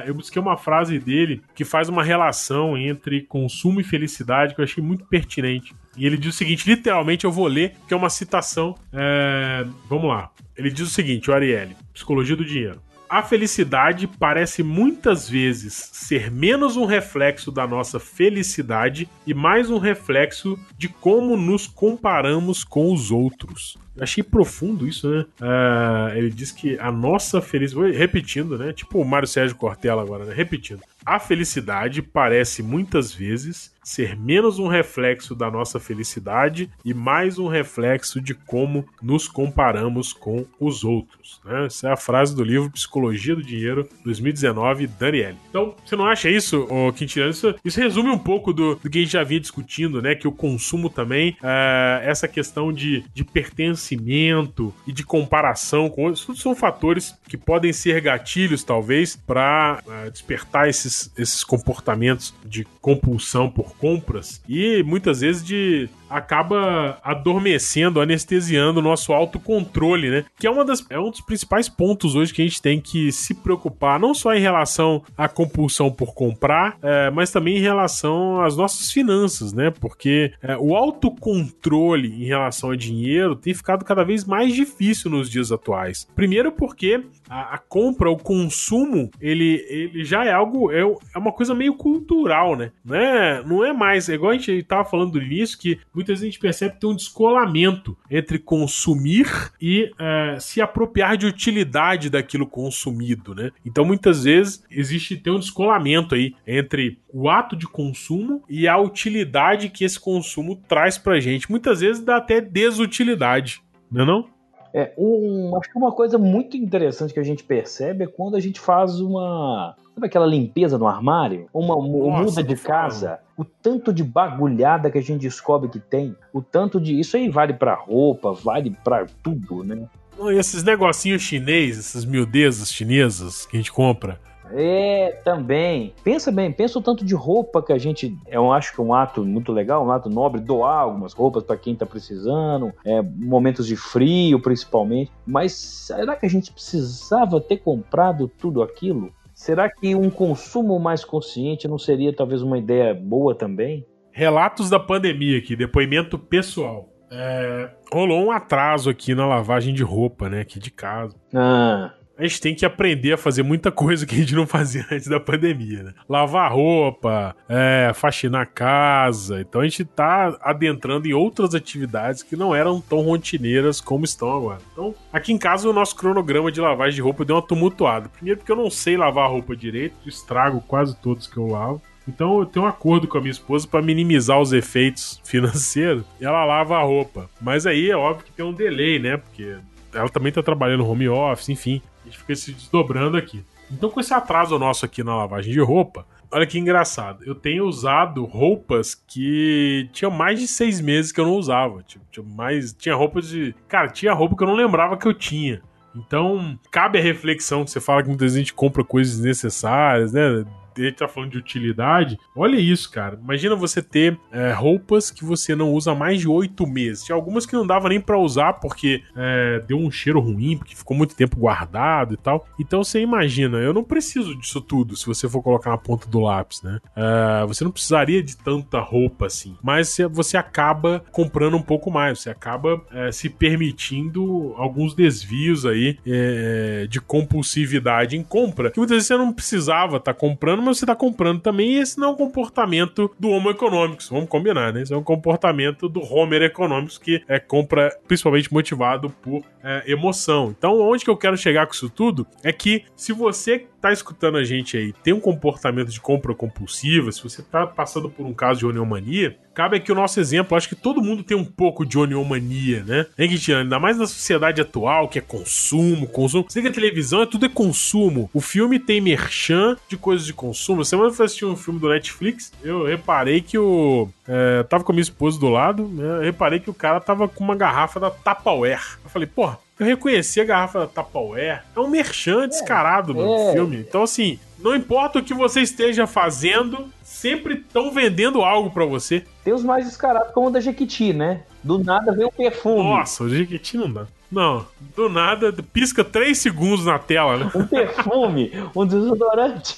[0.07, 4.65] Eu busquei uma frase dele que faz uma relação entre consumo e felicidade que eu
[4.65, 5.75] achei muito pertinente.
[5.97, 8.75] E ele diz o seguinte: literalmente eu vou ler, que é uma citação.
[8.93, 9.65] É...
[9.89, 10.31] Vamos lá.
[10.57, 12.81] Ele diz o seguinte: o Ariely, Psicologia do Dinheiro.
[13.13, 19.77] A felicidade parece muitas vezes ser menos um reflexo da nossa felicidade e mais um
[19.77, 23.77] reflexo de como nos comparamos com os outros.
[24.01, 25.27] Achei profundo isso, né?
[25.39, 27.95] Uh, ele diz que a nossa felicidade.
[27.95, 28.73] Repetindo, né?
[28.73, 30.33] Tipo o Mário Sérgio Cortella agora, né?
[30.33, 30.81] Repetindo.
[31.05, 37.49] A felicidade parece muitas vezes ser menos um reflexo da nossa felicidade e mais um
[37.49, 41.41] reflexo de como nos comparamos com os outros.
[41.45, 41.67] Né?
[41.67, 45.37] Essa é a frase do livro Psicologia do Dinheiro, 2019, Daniele.
[45.49, 46.67] Então, você não acha isso,
[46.97, 47.33] Quintiliano?
[47.33, 50.15] Isso, isso resume um pouco do, do, que a gente já vinha discutindo, né?
[50.15, 56.25] Que o consumo também, é, essa questão de, de pertencimento e de comparação com outros,
[56.25, 62.65] tudo são fatores que podem ser gatilhos, talvez, para é, despertar esses, esses comportamentos de
[62.81, 70.25] compulsão por compras e muitas vezes de acaba adormecendo, anestesiando o nosso autocontrole, né?
[70.39, 73.11] Que é, uma das, é um dos principais pontos hoje que a gente tem que
[73.11, 78.43] se preocupar, não só em relação à compulsão por comprar, é, mas também em relação
[78.43, 79.71] às nossas finanças, né?
[79.71, 85.31] Porque é, o autocontrole em relação a dinheiro tem ficado cada vez mais difícil nos
[85.31, 86.07] dias atuais.
[86.15, 91.33] Primeiro porque a, a compra, o consumo, ele, ele já é algo, é, é uma
[91.33, 92.71] coisa meio cultural, né?
[92.85, 96.15] Não é, não é mais, é igual a gente estava falando no início, que muitas
[96.15, 101.27] vezes a gente percebe que tem um descolamento entre consumir e é, se apropriar de
[101.27, 103.51] utilidade daquilo consumido, né?
[103.65, 108.79] Então muitas vezes existe tem um descolamento aí entre o ato de consumo e a
[108.79, 111.51] utilidade que esse consumo traz pra gente.
[111.51, 114.33] Muitas vezes dá até desutilidade, não é não?
[114.75, 118.41] É, um, acho que uma coisa muito interessante que a gente percebe é quando a
[118.41, 119.77] gente faz uma.
[119.95, 121.47] Sabe aquela limpeza no armário?
[121.53, 123.21] Uma Nossa, muda de casa?
[123.37, 126.99] O tanto de bagulhada que a gente descobre que tem, o tanto de.
[126.99, 129.87] Isso aí vale para roupa, vale para tudo, né?
[130.19, 134.19] E esses negocinhos chineses, essas miudezas chinesas que a gente compra
[134.55, 135.95] é, também.
[136.05, 138.17] Pensa bem, pensa o tanto de roupa que a gente.
[138.27, 141.57] Eu acho que é um ato muito legal, um ato nobre, doar algumas roupas para
[141.57, 145.11] quem tá precisando, é, momentos de frio principalmente.
[145.27, 149.13] Mas será que a gente precisava ter comprado tudo aquilo?
[149.43, 153.85] Será que um consumo mais consciente não seria talvez uma ideia boa também?
[154.13, 156.89] Relatos da pandemia aqui, depoimento pessoal.
[157.11, 160.43] É, rolou um atraso aqui na lavagem de roupa, né?
[160.43, 161.17] Aqui de casa.
[161.35, 164.87] Ah a gente tem que aprender a fazer muita coisa que a gente não fazia
[164.91, 165.95] antes da pandemia, né?
[166.09, 169.41] Lavar roupa, é, faxinar casa.
[169.41, 174.37] Então a gente tá adentrando em outras atividades que não eram tão rotineiras como estão
[174.37, 174.61] agora.
[174.73, 178.09] Então, aqui em casa, o nosso cronograma de lavagem de roupa deu uma tumultuada.
[178.09, 181.83] Primeiro porque eu não sei lavar roupa direito, estrago quase todos que eu lavo.
[182.07, 186.05] Então eu tenho um acordo com a minha esposa para minimizar os efeitos financeiros.
[186.21, 187.29] Ela lava a roupa.
[187.41, 189.17] Mas aí é óbvio que tem um delay, né?
[189.17, 189.57] Porque
[189.93, 191.83] ela também tá trabalhando home office, enfim.
[192.03, 193.45] A gente fica se desdobrando aqui.
[193.71, 197.25] Então, com esse atraso nosso aqui na lavagem de roupa, olha que engraçado.
[197.25, 201.83] Eu tenho usado roupas que tinha mais de seis meses que eu não usava.
[201.83, 202.73] Tipo, tinha mais.
[202.73, 203.55] Tinha roupas de.
[203.69, 205.63] Cara, tinha roupa que eu não lembrava que eu tinha.
[205.95, 210.13] Então, cabe a reflexão que você fala que muitas vezes a gente compra coisas desnecessárias,
[210.13, 210.45] né?
[210.77, 212.19] Ele tá falando de utilidade.
[212.35, 213.19] Olha isso, cara.
[213.23, 217.05] Imagina você ter é, roupas que você não usa mais de oito meses.
[217.05, 220.77] Tinha algumas que não dava nem para usar porque é, deu um cheiro ruim, porque
[220.77, 222.47] ficou muito tempo guardado e tal.
[222.59, 226.21] Então você imagina, eu não preciso disso tudo se você for colocar na ponta do
[226.21, 226.81] lápis, né?
[226.97, 229.57] É, você não precisaria de tanta roupa assim.
[229.63, 235.99] Mas você acaba comprando um pouco mais, você acaba é, se permitindo alguns desvios aí
[236.07, 240.79] é, de compulsividade em compra, que muitas vezes você não precisava estar tá comprando mas
[240.79, 244.73] você tá comprando também, e esse não é um comportamento do Homo econômicos, vamos combinar,
[244.73, 244.83] né?
[244.83, 250.55] Esse é um comportamento do Homer econômicos que é compra principalmente motivado por é, emoção.
[250.57, 254.39] Então, onde que eu quero chegar com isso tudo é que se você tá escutando
[254.39, 258.33] a gente aí tem um comportamento de compra compulsiva, se você tá passando por um
[258.33, 260.57] caso de oniomania, cabe aqui o nosso exemplo.
[260.57, 263.07] Acho que todo mundo tem um pouco de oniomania, né?
[263.19, 263.63] Hein, Cristiano?
[263.63, 266.47] Ainda mais na sociedade atual, que é consumo, consumo.
[266.49, 268.31] Você liga a televisão, é tudo é consumo.
[268.33, 270.85] O filme tem merchan de coisas de consumo.
[270.85, 274.09] Semana eu fui assistir um filme do Netflix, eu reparei que o.
[274.27, 276.19] É, tava com a minha esposa do lado, né?
[276.19, 278.99] Eu reparei que o cara tava com uma garrafa da Tupperware.
[279.05, 281.63] Eu falei, porra, eu reconheci a garrafa da Tupperware.
[281.75, 283.53] É um merchan descarado no é.
[283.53, 283.79] filme.
[283.79, 289.25] Então, assim, não importa o que você esteja fazendo, sempre estão vendendo algo pra você.
[289.45, 291.43] Tem os mais descarados, como o da Jequiti, né?
[291.63, 292.83] Do nada vem o perfume.
[292.83, 294.07] Nossa, o Jequiti não dá.
[294.31, 294.65] Não,
[294.97, 297.51] do nada, pisca 3 segundos na tela, né?
[297.55, 299.77] Um perfume, um desodorante.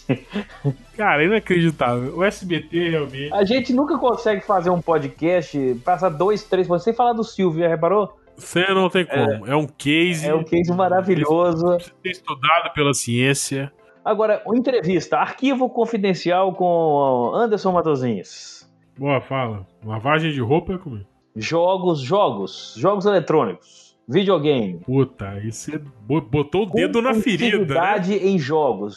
[0.97, 2.17] Cara, inacreditável.
[2.17, 3.33] O SBT realmente.
[3.33, 7.69] A gente nunca consegue fazer um podcast, passa dois, três, você falar do Silvio, já
[7.69, 8.17] reparou?
[8.37, 9.47] Você não tem como.
[9.47, 10.27] É, um case.
[10.27, 11.79] É um case maravilhoso.
[12.05, 13.73] Estudado pela ciência.
[14.05, 18.69] Agora, uma entrevista, arquivo confidencial com Anderson Matosinhos.
[18.99, 19.67] Boa, fala.
[19.85, 21.07] Lavagem de roupa é comigo.
[21.35, 23.97] Jogos, jogos, jogos eletrônicos.
[24.07, 24.81] Videogame.
[24.81, 27.75] Puta, aí você botou o dedo na ferida.
[27.75, 28.17] Né?
[28.19, 28.97] em jogos.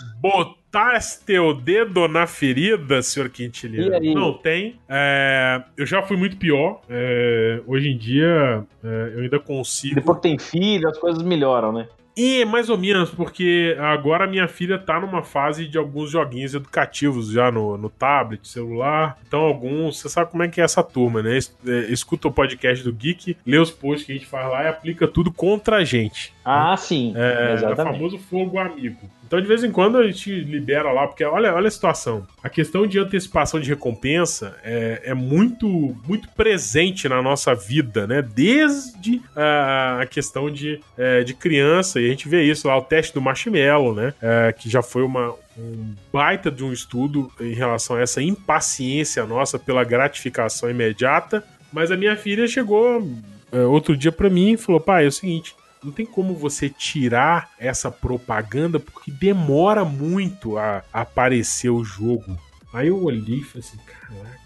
[0.70, 4.14] Botar teu dedo na ferida, senhor Quintiliano.
[4.14, 4.80] Não tem.
[4.88, 6.82] É, eu já fui muito pior.
[6.90, 9.96] É, hoje em dia, é, eu ainda consigo.
[9.96, 11.88] Depois que tem filho, as coisas melhoram, né?
[12.18, 17.30] E mais ou menos, porque agora minha filha tá numa fase de alguns joguinhos educativos
[17.30, 19.20] já no, no tablet, celular.
[19.28, 20.00] Então, alguns.
[20.00, 21.38] Você sabe como é que é essa turma, né?
[21.38, 24.68] É, escuta o podcast do Geek, lê os posts que a gente faz lá e
[24.68, 26.34] aplica tudo contra a gente.
[26.44, 27.14] Ah, sim.
[27.16, 27.80] É, exatamente.
[27.80, 28.98] É o famoso fogo amigo.
[29.28, 32.26] Então, de vez em quando, a gente libera lá, porque olha, olha a situação.
[32.42, 35.68] A questão de antecipação de recompensa é, é muito,
[36.08, 38.22] muito presente na nossa vida, né?
[38.22, 42.82] Desde a, a questão de, é, de criança, e a gente vê isso lá, o
[42.82, 44.14] teste do marshmallow, né?
[44.22, 49.26] É, que já foi uma, um baita de um estudo em relação a essa impaciência
[49.26, 51.44] nossa pela gratificação imediata.
[51.74, 53.06] Mas a minha filha chegou
[53.52, 55.54] é, outro dia para mim e falou: pai, é o seguinte
[55.88, 62.38] não tem como você tirar essa propaganda porque demora muito a, aparecer o jogo.
[62.74, 64.38] Aí eu olhei e falei assim, caraca,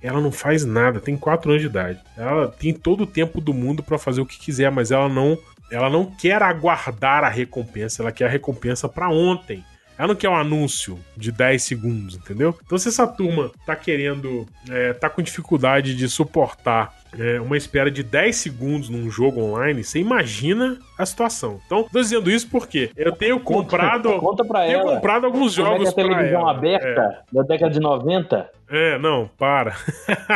[0.00, 2.00] ela não faz nada, tem 4 anos de idade.
[2.16, 5.36] Ela tem todo o tempo do mundo para fazer o que quiser, mas ela não,
[5.70, 9.64] ela não quer aguardar a recompensa, ela quer a recompensa para ontem.
[9.98, 12.56] Ela não quer um anúncio de 10 segundos, entendeu?
[12.64, 17.90] Então, se essa turma tá querendo, é, tá com dificuldade de suportar é, uma espera
[17.90, 21.60] de 10 segundos num jogo online, você imagina a situação.
[21.66, 24.08] Então, tô dizendo isso porque eu tenho comprado.
[24.10, 24.94] Conta, conta pra tenho ela.
[24.94, 25.88] comprado alguns jogos.
[25.88, 27.34] É que a televisão aberta é.
[27.34, 28.50] da década de 90.
[28.68, 29.76] É, não, para.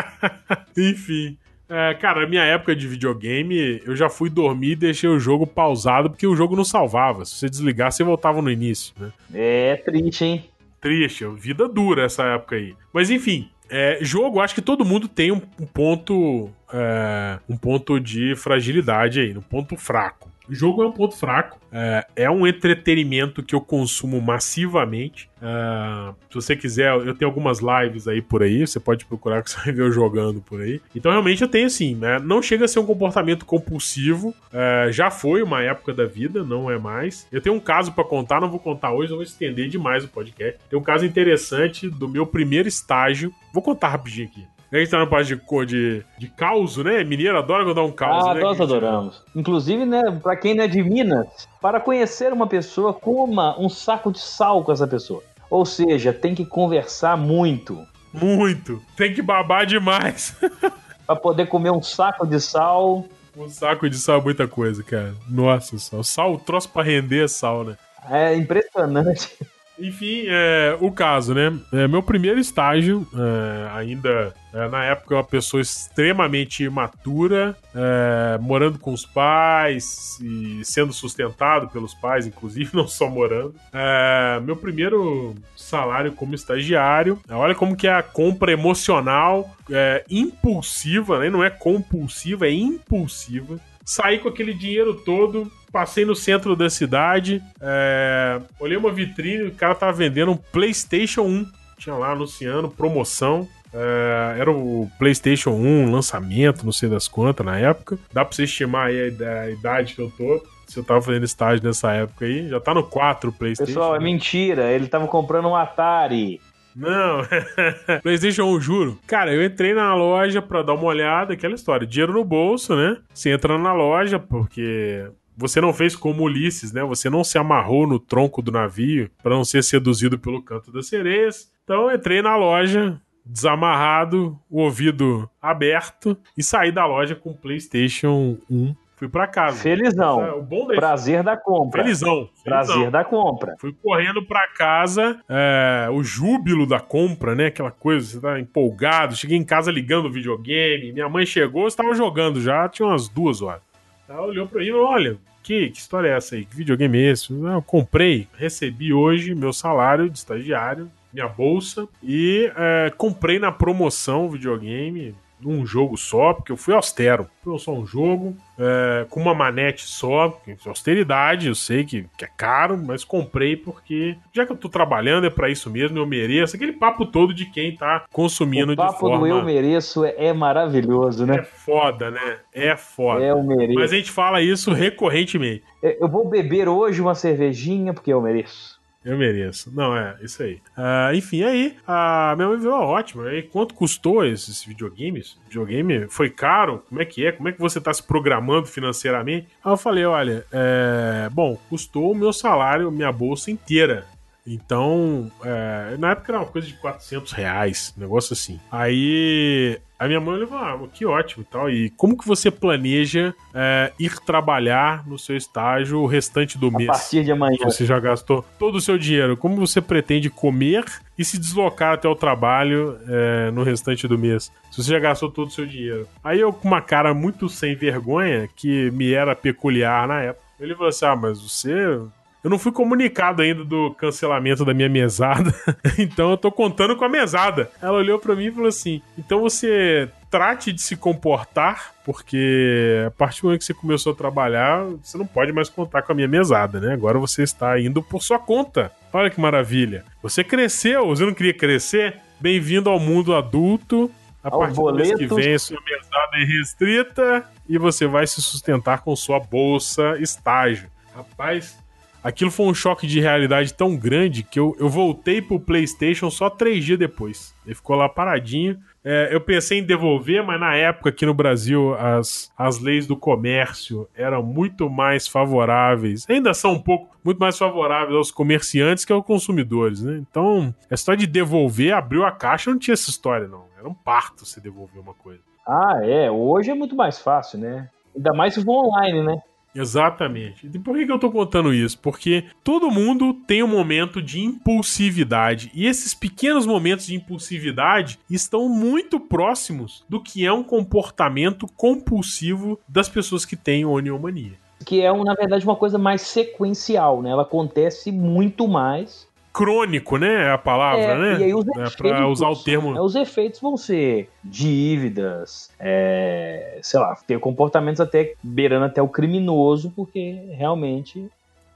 [0.76, 1.36] Enfim.
[1.72, 5.46] É, cara, na minha época de videogame, eu já fui dormir e deixei o jogo
[5.46, 7.24] pausado porque o jogo não salvava.
[7.24, 9.12] Se você desligar, você voltava no início, né?
[9.32, 10.44] É triste, hein?
[10.80, 12.74] Triste, vida dura essa época aí.
[12.92, 16.50] Mas enfim, é, jogo, acho que todo mundo tem um, um ponto.
[16.72, 20.29] É, um ponto de fragilidade aí, um ponto fraco.
[20.50, 21.60] O jogo é um ponto fraco.
[21.70, 25.30] É, é um entretenimento que eu consumo massivamente.
[25.40, 28.66] É, se você quiser, eu tenho algumas lives aí por aí.
[28.66, 30.80] Você pode procurar que você vai ver eu jogando por aí.
[30.92, 31.94] Então, realmente, eu tenho assim.
[31.94, 34.34] Né, não chega a ser um comportamento compulsivo.
[34.52, 37.28] É, já foi uma época da vida, não é mais.
[37.30, 40.08] Eu tenho um caso para contar, não vou contar hoje, não vou estender demais o
[40.08, 40.58] podcast.
[40.68, 43.32] Tem um caso interessante do meu primeiro estágio.
[43.54, 44.44] Vou contar rapidinho aqui.
[44.72, 47.02] A gente tá na parte de, de, de caos, né?
[47.02, 48.40] Mineiro adora contar um caos, ah, né?
[48.40, 49.22] nós adoramos.
[49.34, 54.12] Inclusive, né, pra quem não é de Minas, para conhecer uma pessoa, coma um saco
[54.12, 55.24] de sal com essa pessoa.
[55.50, 57.84] Ou seja, tem que conversar muito.
[58.12, 58.80] Muito.
[58.96, 60.36] Tem que babar demais.
[61.04, 63.04] pra poder comer um saco de sal.
[63.36, 65.14] Um saco de sal é muita coisa, cara.
[65.28, 66.04] Nossa, sal.
[66.04, 67.76] Sal, troço pra render é sal, né?
[68.08, 69.36] É impressionante.
[69.80, 71.58] Enfim, é, o caso, né?
[71.72, 78.78] É, meu primeiro estágio, é, ainda é, na época, uma pessoa extremamente imatura, é, morando
[78.78, 83.54] com os pais e sendo sustentado pelos pais, inclusive, não só morando.
[83.72, 87.18] É, meu primeiro salário como estagiário.
[87.30, 91.30] Olha como que é a compra emocional é, impulsiva, né?
[91.30, 93.58] Não é compulsiva, é impulsiva.
[93.84, 99.54] Saí com aquele dinheiro todo Passei no centro da cidade, é, olhei uma vitrine, o
[99.54, 101.46] cara tava vendendo um PlayStation 1.
[101.78, 103.48] Tinha lá anunciando promoção.
[103.72, 107.98] É, era o PlayStation 1, lançamento, não sei das quantas na época.
[108.12, 111.24] Dá pra você estimar aí a, a idade que eu tô se eu tava fazendo
[111.24, 112.48] estágio nessa época aí.
[112.48, 113.72] Já tá no 4 PlayStation.
[113.72, 114.70] Pessoal, é mentira.
[114.70, 116.40] Ele tava comprando um Atari.
[116.74, 117.22] Não,
[118.02, 118.98] PlayStation 1, juro.
[119.04, 121.84] Cara, eu entrei na loja pra dar uma olhada, aquela história.
[121.84, 122.98] Dinheiro no bolso, né?
[123.12, 126.82] Você entra na loja, porque você não fez como Ulisses, né?
[126.84, 130.86] Você não se amarrou no tronco do navio para não ser seduzido pelo canto das
[130.86, 131.50] sereias.
[131.64, 138.36] Então entrei na loja, desamarrado, o ouvido aberto e saí da loja com o PlayStation
[138.50, 139.56] 1 Fui para casa.
[139.56, 140.22] Felizão.
[140.22, 140.78] É, o bom desse...
[140.78, 141.82] Prazer da compra.
[141.82, 142.28] Felizão.
[142.44, 142.92] Prazer Felizão.
[142.92, 143.56] da compra.
[143.58, 147.46] Fui correndo para casa, é, o júbilo da compra, né?
[147.46, 149.16] Aquela coisa, você tá empolgado.
[149.16, 150.92] Cheguei em casa ligando o videogame.
[150.92, 153.62] Minha mãe chegou, estava jogando já, tinha umas duas horas.
[154.10, 156.44] Ela olhou para mim Olha, que, que história é essa aí?
[156.44, 157.32] Que videogame é esse?
[157.32, 164.26] Eu comprei, recebi hoje meu salário de estagiário, minha bolsa, e é, comprei na promoção
[164.26, 167.28] o videogame num jogo só, porque eu fui austero.
[167.42, 172.28] Foi só um jogo, é, com uma manete só, austeridade, eu sei que, que, é
[172.36, 176.56] caro, mas comprei porque, já que eu tô trabalhando, é para isso mesmo, eu mereço.
[176.56, 179.18] Aquele papo todo de quem tá consumindo o papo de forma...
[179.20, 181.36] do eu mereço é, é maravilhoso, né?
[181.38, 182.38] É foda, né?
[182.52, 183.24] É foda.
[183.24, 183.78] É, eu mereço.
[183.78, 185.64] Mas a gente fala isso recorrentemente.
[185.82, 188.79] É, eu vou beber hoje uma cervejinha porque eu mereço.
[189.04, 189.74] Eu mereço.
[189.74, 190.60] Não, é, isso aí.
[190.76, 193.22] Uh, enfim, aí, a minha mãe viu, ótimo.
[193.22, 195.38] Aí, quanto custou esses videogames?
[195.44, 196.84] Videogame foi caro?
[196.88, 197.32] Como é que é?
[197.32, 199.48] Como é que você tá se programando financeiramente?
[199.64, 201.28] Aí eu falei, olha, é...
[201.32, 204.06] bom, custou o meu salário, minha bolsa inteira.
[204.52, 208.58] Então, é, na época era uma coisa de 400 reais, negócio assim.
[208.70, 211.70] Aí a minha mãe falou, ah, que ótimo e tal.
[211.70, 216.70] E como que você planeja é, ir trabalhar no seu estágio o restante do a
[216.70, 216.88] mês?
[216.88, 217.58] A partir de amanhã.
[217.62, 219.36] Você já gastou todo o seu dinheiro.
[219.36, 220.84] Como você pretende comer
[221.16, 224.50] e se deslocar até o trabalho é, no restante do mês?
[224.72, 226.08] Se você já gastou todo o seu dinheiro.
[226.24, 230.74] Aí eu, com uma cara muito sem vergonha, que me era peculiar na época, ele
[230.74, 232.00] falou assim: Ah, mas você
[232.42, 235.54] eu não fui comunicado ainda do cancelamento da minha mesada,
[235.98, 237.70] então eu tô contando com a mesada.
[237.80, 243.10] Ela olhou para mim e falou assim: então você trate de se comportar, porque a
[243.10, 246.14] partir do momento que você começou a trabalhar, você não pode mais contar com a
[246.14, 246.92] minha mesada, né?
[246.92, 248.92] Agora você está indo por sua conta.
[249.12, 250.04] Olha que maravilha.
[250.22, 252.20] Você cresceu, você não queria crescer?
[252.38, 254.10] Bem-vindo ao mundo adulto.
[254.42, 255.08] A ao partir boleto.
[255.10, 259.38] do mês que vem, sua mesada é restrita e você vai se sustentar com sua
[259.38, 260.88] bolsa estágio.
[261.14, 261.76] Rapaz,
[262.22, 266.50] Aquilo foi um choque de realidade tão grande que eu, eu voltei pro PlayStation só
[266.50, 267.54] três dias depois.
[267.64, 268.78] Ele ficou lá paradinho.
[269.02, 273.16] É, eu pensei em devolver, mas na época aqui no Brasil as, as leis do
[273.16, 279.12] comércio eram muito mais favoráveis, ainda são um pouco muito mais favoráveis aos comerciantes que
[279.12, 280.18] aos consumidores, né?
[280.30, 283.64] Então, a história de devolver, abriu a caixa, não tinha essa história, não.
[283.78, 285.40] Era um parto você devolver uma coisa.
[285.66, 286.30] Ah, é.
[286.30, 287.88] Hoje é muito mais fácil, né?
[288.14, 289.40] Ainda mais se for online, né?
[289.74, 290.66] Exatamente.
[290.66, 291.98] E por que, que eu tô contando isso?
[291.98, 295.70] Porque todo mundo tem um momento de impulsividade.
[295.74, 302.78] E esses pequenos momentos de impulsividade estão muito próximos do que é um comportamento compulsivo
[302.88, 304.58] das pessoas que têm oniomania.
[304.84, 307.30] Que é, na verdade, uma coisa mais sequencial, né?
[307.30, 310.48] Ela acontece muito mais crônico, né?
[310.48, 311.40] É a palavra, é, né?
[311.40, 312.96] E aí os é, efeitos, pra usar o termo.
[312.96, 319.08] É, os efeitos vão ser dívidas, é, sei lá, ter comportamentos até beirando até o
[319.08, 321.28] criminoso, porque realmente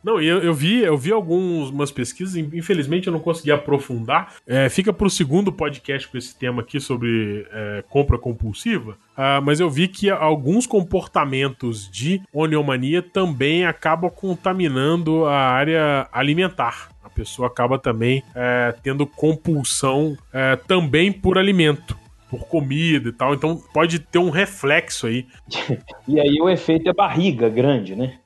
[0.05, 4.35] não, eu, eu vi, eu vi algumas pesquisas, infelizmente eu não consegui aprofundar.
[4.47, 8.99] É, fica para o segundo podcast com esse tema aqui sobre é, compra compulsiva.
[9.17, 16.91] Uh, mas eu vi que alguns comportamentos de oniomania também acabam contaminando a área alimentar.
[17.15, 21.97] Pessoa acaba também é, tendo compulsão é, também por alimento
[22.31, 25.27] por comida e tal, então pode ter um reflexo aí.
[26.09, 28.19] e aí o efeito é barriga grande, né?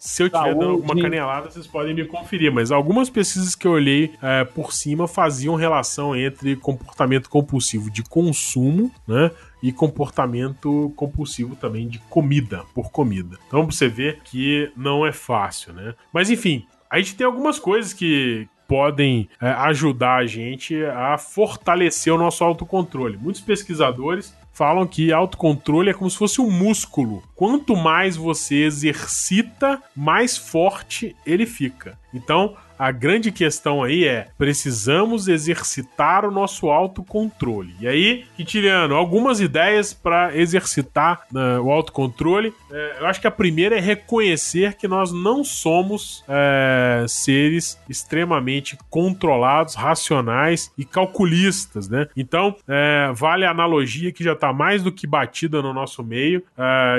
[0.00, 2.50] Se eu estiver dando alguma canelada, vocês podem me conferir.
[2.50, 8.02] Mas algumas pesquisas que eu olhei é, por cima faziam relação entre comportamento compulsivo de
[8.02, 9.30] consumo, né?
[9.62, 13.36] E comportamento compulsivo também de comida, por comida.
[13.46, 15.94] Então você vê que não é fácil, né?
[16.10, 22.14] Mas enfim, a gente tem algumas coisas que, podem é, ajudar a gente a fortalecer
[22.14, 23.16] o nosso autocontrole.
[23.16, 27.20] Muitos pesquisadores falam que autocontrole é como se fosse um músculo.
[27.34, 31.98] Quanto mais você exercita, mais forte ele fica.
[32.14, 37.74] Então, a grande questão aí é: precisamos exercitar o nosso autocontrole.
[37.78, 42.54] E aí, Quintiliano, algumas ideias para exercitar né, o autocontrole.
[42.70, 48.78] É, eu acho que a primeira é reconhecer que nós não somos é, seres extremamente
[48.88, 52.08] controlados, racionais e calculistas, né?
[52.16, 56.42] Então, é, vale a analogia que já está mais do que batida no nosso meio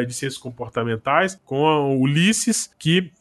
[0.06, 3.12] de ciências comportamentais com Ulisses, que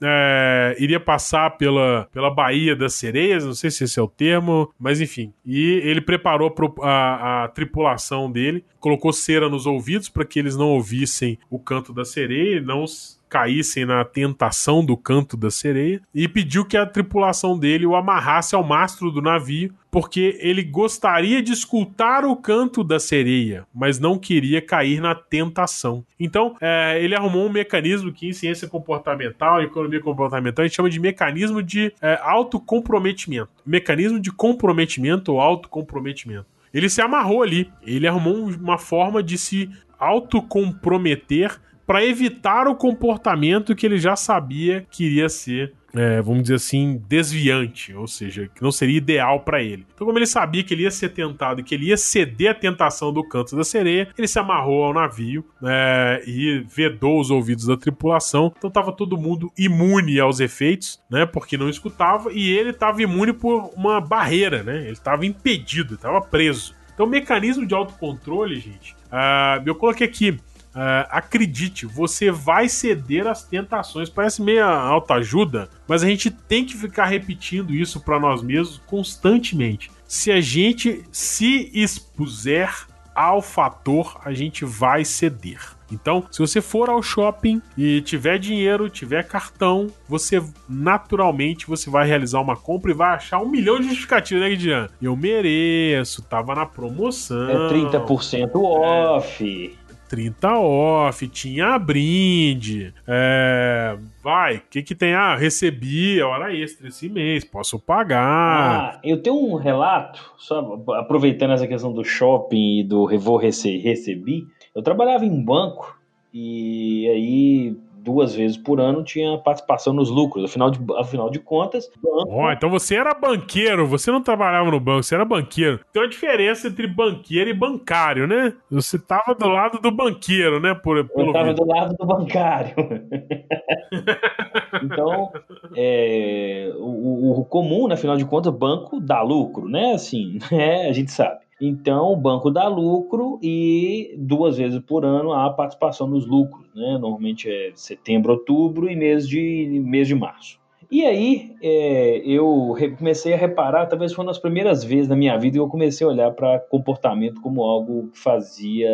[0.78, 4.72] iria passar pela, pela Bahia Baía das Sereias, não sei se esse é o termo,
[4.78, 5.32] mas enfim.
[5.46, 10.70] E ele preparou a, a tripulação dele, colocou cera nos ouvidos para que eles não
[10.70, 12.84] ouvissem o canto da sereia, não
[13.30, 18.56] caíssem na tentação do canto da sereia e pediu que a tripulação dele o amarrasse
[18.56, 24.18] ao mastro do navio, porque ele gostaria de escutar o canto da sereia, mas não
[24.18, 26.04] queria cair na tentação.
[26.18, 30.90] Então, é, ele arrumou um mecanismo que em ciência comportamental, economia comportamental, a gente chama
[30.90, 33.50] de mecanismo de é, autocomprometimento.
[33.64, 36.46] Mecanismo de comprometimento ou autocomprometimento.
[36.74, 41.60] Ele se amarrou ali, ele arrumou uma forma de se autocomprometer
[41.90, 47.02] para evitar o comportamento que ele já sabia que iria ser é, vamos dizer assim,
[47.08, 49.84] desviante, ou seja, que não seria ideal para ele.
[49.92, 53.12] Então, como ele sabia que ele ia ser tentado que ele ia ceder à tentação
[53.12, 57.76] do canto da sereia, ele se amarrou ao navio é, e vedou os ouvidos da
[57.76, 58.52] tripulação.
[58.56, 61.26] Então, estava todo mundo imune aos efeitos, né?
[61.26, 64.82] Porque não escutava, e ele estava imune por uma barreira, né?
[64.82, 66.72] Ele estava impedido, estava preso.
[66.94, 70.38] Então, o mecanismo de autocontrole, gente, uh, eu coloquei aqui
[70.74, 74.08] Uh, acredite, você vai ceder às tentações.
[74.08, 79.90] Parece meio autoajuda, mas a gente tem que ficar repetindo isso para nós mesmos constantemente.
[80.06, 85.60] Se a gente se expuser ao fator, a gente vai ceder.
[85.92, 92.06] Então, se você for ao shopping e tiver dinheiro, tiver cartão, você naturalmente você vai
[92.06, 94.88] realizar uma compra e vai achar um milhão de justificativas, né, Guidian?
[95.02, 97.50] Eu mereço, tava na promoção.
[97.50, 99.76] É 30% off.
[100.10, 102.92] 30 off, tinha brinde.
[103.06, 105.14] É, vai, o que que tem?
[105.14, 108.96] Ah, recebi a hora extra esse mês, posso pagar.
[108.96, 114.48] Ah, eu tenho um relato, só aproveitando essa questão do shopping e do vou recebi.
[114.74, 115.96] Eu trabalhava em banco
[116.34, 120.44] e aí duas vezes por ano tinha participação nos lucros.
[120.44, 121.90] Afinal de, afinal de contas.
[122.02, 122.28] Banco...
[122.28, 125.80] Oh, então você era banqueiro, você não trabalhava no banco, você era banqueiro.
[125.92, 128.54] Tem uma diferença entre banqueiro e bancário, né?
[128.70, 130.74] Você tava do lado do banqueiro, né?
[130.74, 132.74] Por, Eu tava do lado do bancário.
[134.82, 135.32] então,
[135.76, 139.94] é, o, o, comum, né, afinal de contas, banco dá lucro, né?
[139.94, 141.40] Assim, é, a gente sabe.
[141.60, 146.92] Então, o banco dá lucro e duas vezes por ano há participação nos lucros, né?
[146.98, 150.58] Normalmente é setembro, outubro e mês de, mês de março.
[150.90, 155.38] E aí é, eu comecei a reparar, talvez foi uma das primeiras vezes na minha
[155.38, 158.90] vida que eu comecei a olhar para comportamento como algo que fazia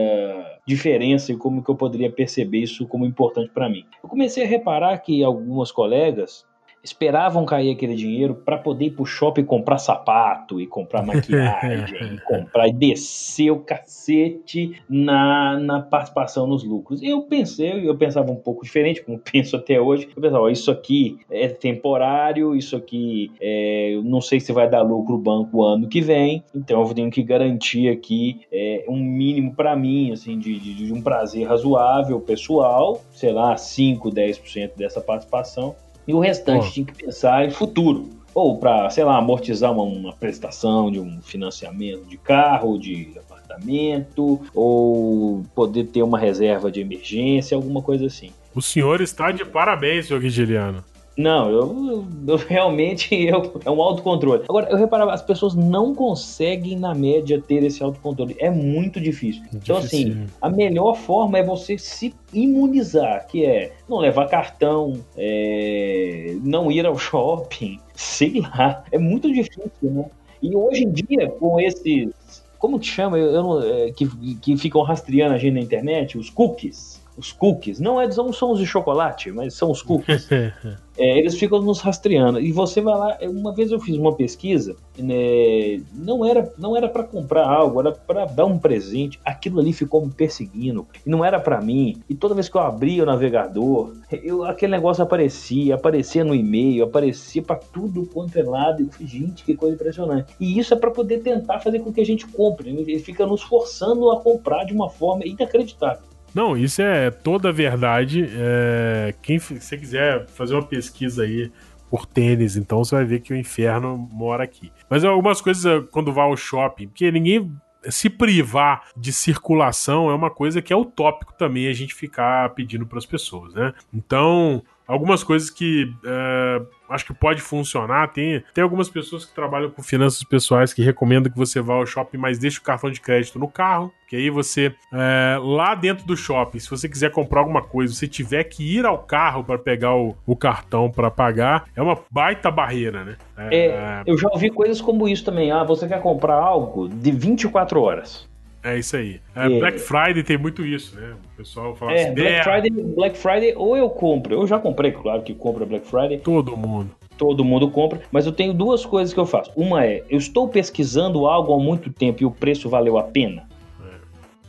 [0.66, 3.82] diferença e como que eu poderia perceber isso como importante para mim.
[4.02, 6.44] Eu comecei a reparar que algumas colegas
[6.86, 12.20] esperavam cair aquele dinheiro para poder ir pro shopping comprar sapato e comprar maquiagem, e
[12.20, 17.02] comprar e descer o cacete na, na participação nos lucros.
[17.02, 20.08] Eu pensei, eu pensava um pouco diferente, como penso até hoje.
[20.14, 24.82] Eu pensava, ó, isso aqui é temporário, isso aqui é, não sei se vai dar
[24.82, 29.54] lucro o banco ano que vem, então eu tenho que garantir aqui é, um mínimo
[29.54, 35.00] para mim, assim, de, de, de um prazer razoável pessoal, sei lá, 5, 10% dessa
[35.00, 35.74] participação
[36.06, 36.70] e o restante oh.
[36.70, 38.10] tinha que pensar em futuro.
[38.34, 44.40] Ou para, sei lá, amortizar uma, uma prestação de um financiamento de carro, de apartamento,
[44.54, 48.30] ou poder ter uma reserva de emergência, alguma coisa assim.
[48.54, 50.84] O senhor está de parabéns, senhor Guigiliano.
[51.16, 54.44] Não, eu, eu, realmente eu, é um autocontrole.
[54.48, 58.36] Agora, eu reparava, as pessoas não conseguem, na média, ter esse autocontrole.
[58.38, 59.42] É muito difícil.
[59.52, 66.36] Então, assim, a melhor forma é você se imunizar, que é não levar cartão, é,
[66.42, 68.84] não ir ao shopping, sei lá.
[68.92, 70.04] É muito difícil, né?
[70.42, 72.10] E hoje em dia, com esses.
[72.58, 73.18] Como que chama?
[73.18, 74.06] Eu, eu é, que,
[74.36, 77.80] que ficam rastreando a gente na internet, os cookies os cookies.
[77.80, 80.28] Não, é, não são os de chocolate, mas são os cookies.
[80.98, 82.40] é, eles ficam nos rastreando.
[82.40, 83.18] E você vai lá.
[83.22, 87.92] Uma vez eu fiz uma pesquisa, né, não era não era para comprar algo, era
[87.92, 89.18] para dar um presente.
[89.24, 90.86] Aquilo ali ficou me perseguindo.
[91.04, 92.02] E não era para mim.
[92.08, 96.84] E toda vez que eu abria o navegador, eu, aquele negócio aparecia, aparecia no e-mail,
[96.84, 98.82] aparecia para tudo quanto é lado.
[98.82, 100.34] Eu falei, gente, que coisa impressionante.
[100.38, 102.70] E isso é para poder tentar fazer com que a gente compre.
[102.70, 106.15] Ele fica nos forçando a comprar de uma forma inacreditável.
[106.36, 108.28] Não, isso é toda a verdade.
[108.36, 111.50] É, quem você quiser fazer uma pesquisa aí
[111.90, 114.70] por tênis, então você vai ver que o inferno mora aqui.
[114.90, 117.50] Mas algumas coisas é, quando vai ao shopping, porque ninguém
[117.88, 122.84] se privar de circulação é uma coisa que é utópico também a gente ficar pedindo
[122.84, 123.72] para as pessoas, né?
[123.94, 128.12] Então, algumas coisas que é, acho que pode funcionar.
[128.12, 131.86] Tem, tem algumas pessoas que trabalham com finanças pessoais que recomendam que você vá ao
[131.86, 133.92] shopping, mas deixe o cartão de crédito no carro.
[134.08, 138.06] Que aí você, é, lá dentro do shopping, se você quiser comprar alguma coisa, você
[138.06, 142.50] tiver que ir ao carro para pegar o, o cartão para pagar, é uma baita
[142.50, 143.16] barreira, né?
[143.36, 145.50] É, é, eu já ouvi coisas como isso também.
[145.50, 148.28] Ah, você quer comprar algo de 24 horas.
[148.66, 149.20] É isso aí.
[149.34, 149.58] É, É.
[149.60, 151.14] Black Friday tem muito isso, né?
[151.34, 154.34] O pessoal fala É, assim, Black "É, Friday, Black Friday ou eu compro.
[154.34, 156.18] Eu já comprei, claro que compro Black Friday.
[156.18, 156.90] todo mundo.
[157.16, 159.50] Todo mundo compra, mas eu tenho duas coisas que eu faço.
[159.56, 163.48] Uma é, eu estou pesquisando algo há muito tempo e o preço valeu a pena.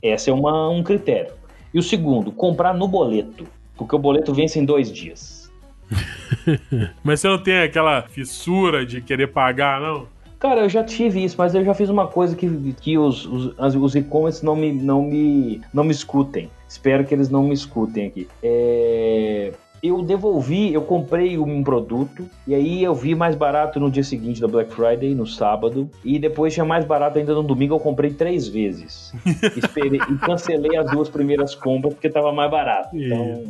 [0.01, 1.33] Esse é uma, um critério.
[1.73, 3.45] E o segundo, comprar no boleto,
[3.75, 5.51] porque o boleto vence em dois dias.
[7.03, 10.07] Mas você não tem aquela fissura de querer pagar, não?
[10.39, 13.75] Cara, eu já tive isso, mas eu já fiz uma coisa que, que os, os,
[13.75, 16.49] os e-commerce não me, não, me, não me escutem.
[16.69, 18.27] Espero que eles não me escutem aqui.
[18.43, 24.03] É, Eu devolvi, eu comprei um produto e aí eu vi mais barato no dia
[24.03, 27.79] seguinte da Black Friday, no sábado, e depois tinha mais barato ainda no domingo, eu
[27.79, 29.13] comprei três vezes.
[29.55, 32.95] Esperei, e cancelei as duas primeiras compras porque tava mais barato.
[32.95, 33.43] Então,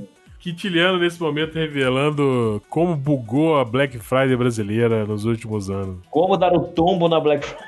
[0.47, 5.97] Quintiliano nesse momento revelando como bugou a Black Friday brasileira nos últimos anos.
[6.09, 7.67] como dar o tombo na Black Friday?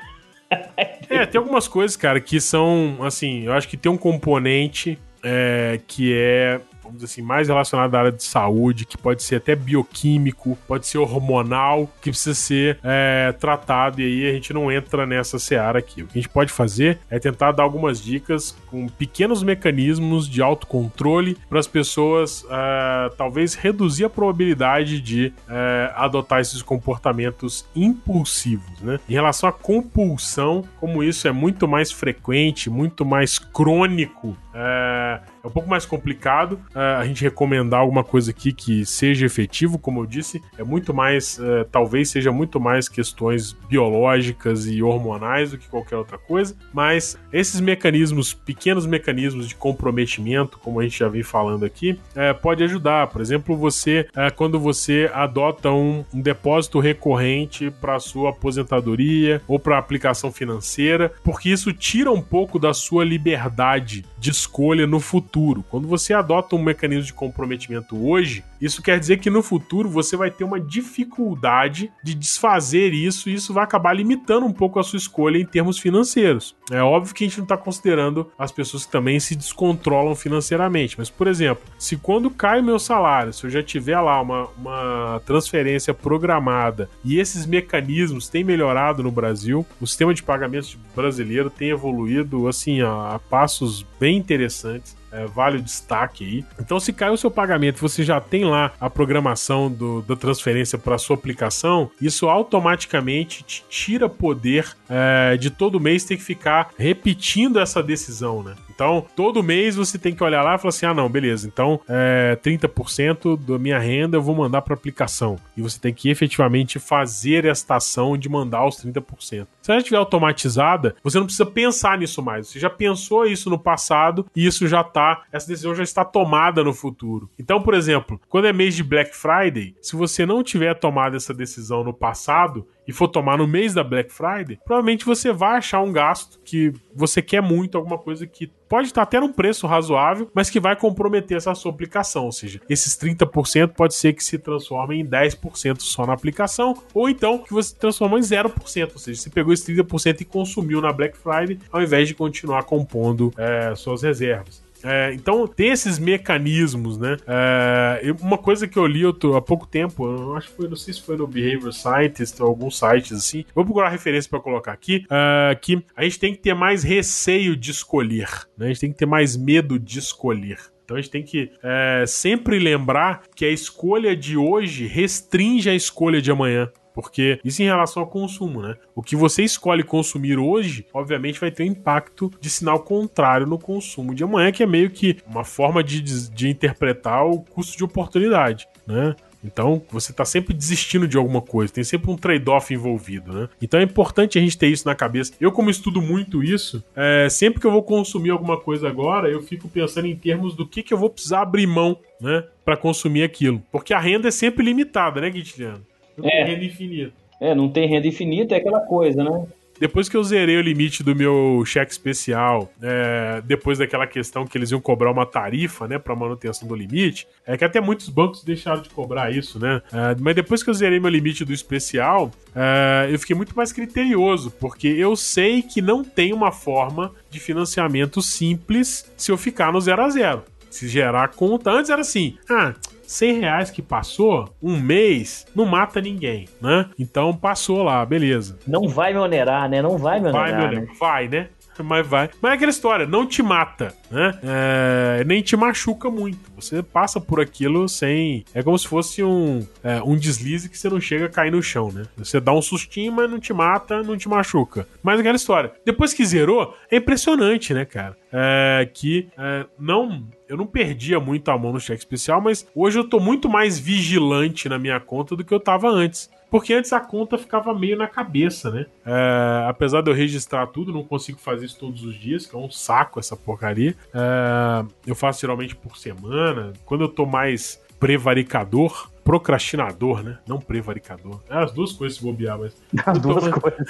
[1.10, 5.78] É, tem algumas coisas, cara, que são, assim, eu acho que tem um componente é,
[5.86, 6.60] que é,
[6.90, 10.86] vamos dizer assim, mais relacionado à área de saúde, que pode ser até bioquímico, pode
[10.86, 15.78] ser hormonal, que precisa ser é, tratado, e aí a gente não entra nessa seara
[15.78, 16.02] aqui.
[16.02, 20.42] O que a gente pode fazer é tentar dar algumas dicas com pequenos mecanismos de
[20.42, 28.80] autocontrole para as pessoas, é, talvez, reduzir a probabilidade de é, adotar esses comportamentos impulsivos,
[28.80, 28.98] né?
[29.08, 35.46] Em relação à compulsão, como isso é muito mais frequente, muito mais crônico, é, é
[35.46, 36.60] um pouco mais complicado
[36.98, 41.38] a gente recomendar alguma coisa aqui que seja efetivo, como eu disse, é muito mais,
[41.38, 47.18] é, talvez seja muito mais questões biológicas e hormonais do que qualquer outra coisa, mas
[47.32, 52.62] esses mecanismos, pequenos mecanismos de comprometimento, como a gente já vem falando aqui, é, pode
[52.64, 53.08] ajudar.
[53.08, 59.58] Por exemplo, você, é, quando você adota um, um depósito recorrente para sua aposentadoria ou
[59.58, 65.64] para aplicação financeira, porque isso tira um pouco da sua liberdade de escolha no futuro.
[65.70, 70.16] Quando você adota um mecanismo de comprometimento hoje, isso quer dizer que no futuro você
[70.16, 74.82] vai ter uma dificuldade de desfazer isso e isso vai acabar limitando um pouco a
[74.82, 76.54] sua escolha em termos financeiros.
[76.70, 80.96] É óbvio que a gente não está considerando as pessoas que também se descontrolam financeiramente,
[80.98, 84.48] mas por exemplo, se quando cai o meu salário, se eu já tiver lá uma,
[84.56, 91.50] uma transferência programada e esses mecanismos têm melhorado no Brasil, o sistema de pagamentos brasileiro
[91.50, 94.99] tem evoluído assim a, a passos bem interessantes.
[95.12, 96.44] É, vale o destaque aí.
[96.60, 100.78] Então, se caiu o seu pagamento você já tem lá a programação do- da transferência
[100.78, 106.70] para sua aplicação, isso automaticamente te tira poder é, de todo mês ter que ficar
[106.78, 108.54] repetindo essa decisão, né?
[108.80, 111.82] Então, todo mês você tem que olhar lá e falar assim: ah, não, beleza, então
[111.86, 115.38] é, 30% da minha renda eu vou mandar para aplicação.
[115.54, 119.46] E você tem que efetivamente fazer esta ação de mandar os 30%.
[119.60, 122.48] Se ela estiver automatizada, você não precisa pensar nisso mais.
[122.48, 126.64] Você já pensou isso no passado e isso já tá, essa decisão já está tomada
[126.64, 127.28] no futuro.
[127.38, 131.34] Então, por exemplo, quando é mês de Black Friday, se você não tiver tomado essa
[131.34, 135.80] decisão no passado e for tomar no mês da Black Friday, provavelmente você vai achar
[135.80, 140.28] um gasto que você quer muito, alguma coisa que pode estar até num preço razoável,
[140.34, 142.24] mas que vai comprometer essa sua aplicação.
[142.24, 147.08] Ou seja, esses 30% pode ser que se transformem em 10% só na aplicação, ou
[147.08, 148.90] então que você transformou em 0%.
[148.92, 152.64] Ou seja, você pegou esse 30% e consumiu na Black Friday, ao invés de continuar
[152.64, 154.68] compondo é, suas reservas.
[154.82, 157.16] É, então tem esses mecanismos, né?
[157.26, 160.76] É, uma coisa que eu li outro- há pouco tempo, eu acho que foi, não
[160.76, 163.44] sei se foi no Behavior Scientist ou alguns sites assim.
[163.54, 167.56] Vou procurar referência para colocar aqui, é, que a gente tem que ter mais receio
[167.56, 168.66] de escolher, né?
[168.66, 170.58] A gente tem que ter mais medo de escolher.
[170.84, 175.74] Então a gente tem que é, sempre lembrar que a escolha de hoje restringe a
[175.74, 176.68] escolha de amanhã.
[176.94, 178.76] Porque isso em relação ao consumo, né?
[178.94, 183.58] O que você escolhe consumir hoje, obviamente, vai ter um impacto de sinal contrário no
[183.58, 187.84] consumo de amanhã, que é meio que uma forma de, de interpretar o custo de
[187.84, 189.14] oportunidade, né?
[189.42, 193.48] Então, você está sempre desistindo de alguma coisa, tem sempre um trade-off envolvido, né?
[193.60, 195.32] Então é importante a gente ter isso na cabeça.
[195.40, 199.42] Eu, como estudo muito isso, é, sempre que eu vou consumir alguma coisa agora, eu
[199.42, 202.44] fico pensando em termos do que, que eu vou precisar abrir mão, né?
[202.64, 203.62] Para consumir aquilo.
[203.72, 205.89] Porque a renda é sempre limitada, né, Guitiliano?
[206.22, 206.44] Não tem É.
[206.44, 207.12] renda infinita.
[207.40, 209.46] É, não tem renda infinita, é aquela coisa, né?
[209.78, 214.58] Depois que eu zerei o limite do meu cheque especial, é, depois daquela questão que
[214.58, 218.44] eles iam cobrar uma tarifa, né, para manutenção do limite, é que até muitos bancos
[218.44, 219.80] deixaram de cobrar isso, né?
[219.90, 223.72] É, mas depois que eu zerei meu limite do especial, é, eu fiquei muito mais
[223.72, 229.72] criterioso, porque eu sei que não tem uma forma de financiamento simples se eu ficar
[229.72, 230.42] no zero a zero.
[230.68, 232.74] Se gerar conta, antes era assim, ah,
[233.10, 236.88] 100 reais que passou, um mês, não mata ninguém, né?
[236.96, 238.56] Então passou lá, beleza.
[238.64, 239.82] Não vai me onerar, né?
[239.82, 240.86] Não vai me Vai, onerar, meu né?
[240.98, 241.48] vai, né?
[241.78, 242.30] Mas vai.
[242.40, 244.38] Mas é aquela história, não te mata, né?
[244.42, 246.38] É, nem te machuca muito.
[246.56, 248.44] Você passa por aquilo sem.
[248.54, 251.62] É como se fosse um, é, um deslize que você não chega a cair no
[251.62, 252.04] chão, né?
[252.16, 254.86] Você dá um sustinho, mas não te mata, não te machuca.
[255.02, 255.72] Mas é aquela história.
[255.84, 258.16] Depois que zerou, é impressionante, né, cara?
[258.32, 262.98] É, que é, não eu não perdia muito a mão no cheque especial, mas hoje
[262.98, 266.28] eu tô muito mais vigilante na minha conta do que eu tava antes.
[266.50, 268.86] Porque antes a conta ficava meio na cabeça, né?
[269.06, 272.58] É, apesar de eu registrar tudo, não consigo fazer isso todos os dias, que é
[272.58, 273.94] um saco essa porcaria.
[274.12, 276.72] É, eu faço geralmente por semana.
[276.84, 280.38] Quando eu tô mais prevaricador, procrastinador, né?
[280.44, 281.38] Não prevaricador.
[281.48, 282.74] É as duas coisas se bobear, mas.
[283.06, 283.54] As duas mais...
[283.54, 283.86] coisas.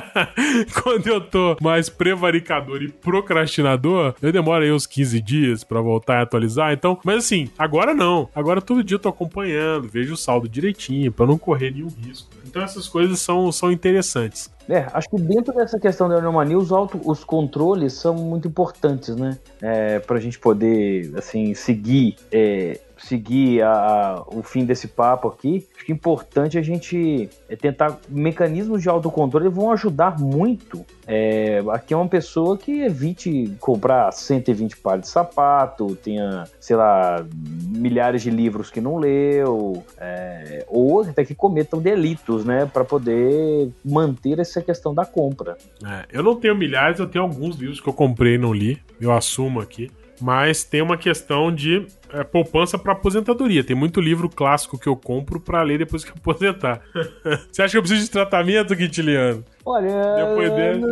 [0.82, 6.20] Quando eu tô mais prevaricador e procrastinador, eu demoro aí uns 15 dias para voltar
[6.20, 6.72] a atualizar.
[6.72, 8.30] Então, mas assim, agora não.
[8.34, 12.30] Agora todo dia eu tô acompanhando, vejo o saldo direitinho, para não correr nenhum risco.
[12.46, 14.50] Então essas coisas são, são interessantes.
[14.68, 19.14] É, acho que dentro dessa questão da anomania, os, auto, os controles são muito importantes,
[19.16, 19.38] né?
[19.60, 25.66] É, pra gente poder, assim, seguir é, seguir a, a, o fim desse papo aqui,
[25.74, 30.84] acho que é importante a gente é, tentar mecanismos de autocontrole vão ajudar muito.
[31.06, 37.24] É, aqui é uma pessoa que evite comprar 120 pares de sapato, tenha, sei lá,
[37.68, 43.70] milhares de livros que não leu, é, ou até que cometam delitos, né, para poder
[43.84, 45.56] manter essa questão da compra.
[45.84, 48.80] É, eu não tenho milhares, eu tenho alguns livros que eu comprei e não li,
[49.00, 49.90] eu assumo aqui
[50.22, 53.64] mas tem uma questão de é, poupança para aposentadoria.
[53.64, 56.80] Tem muito livro clássico que eu compro para ler depois que aposentar.
[57.50, 59.44] Você acha que eu preciso de tratamento, Quintiliano?
[59.64, 60.84] Olha, depois desse...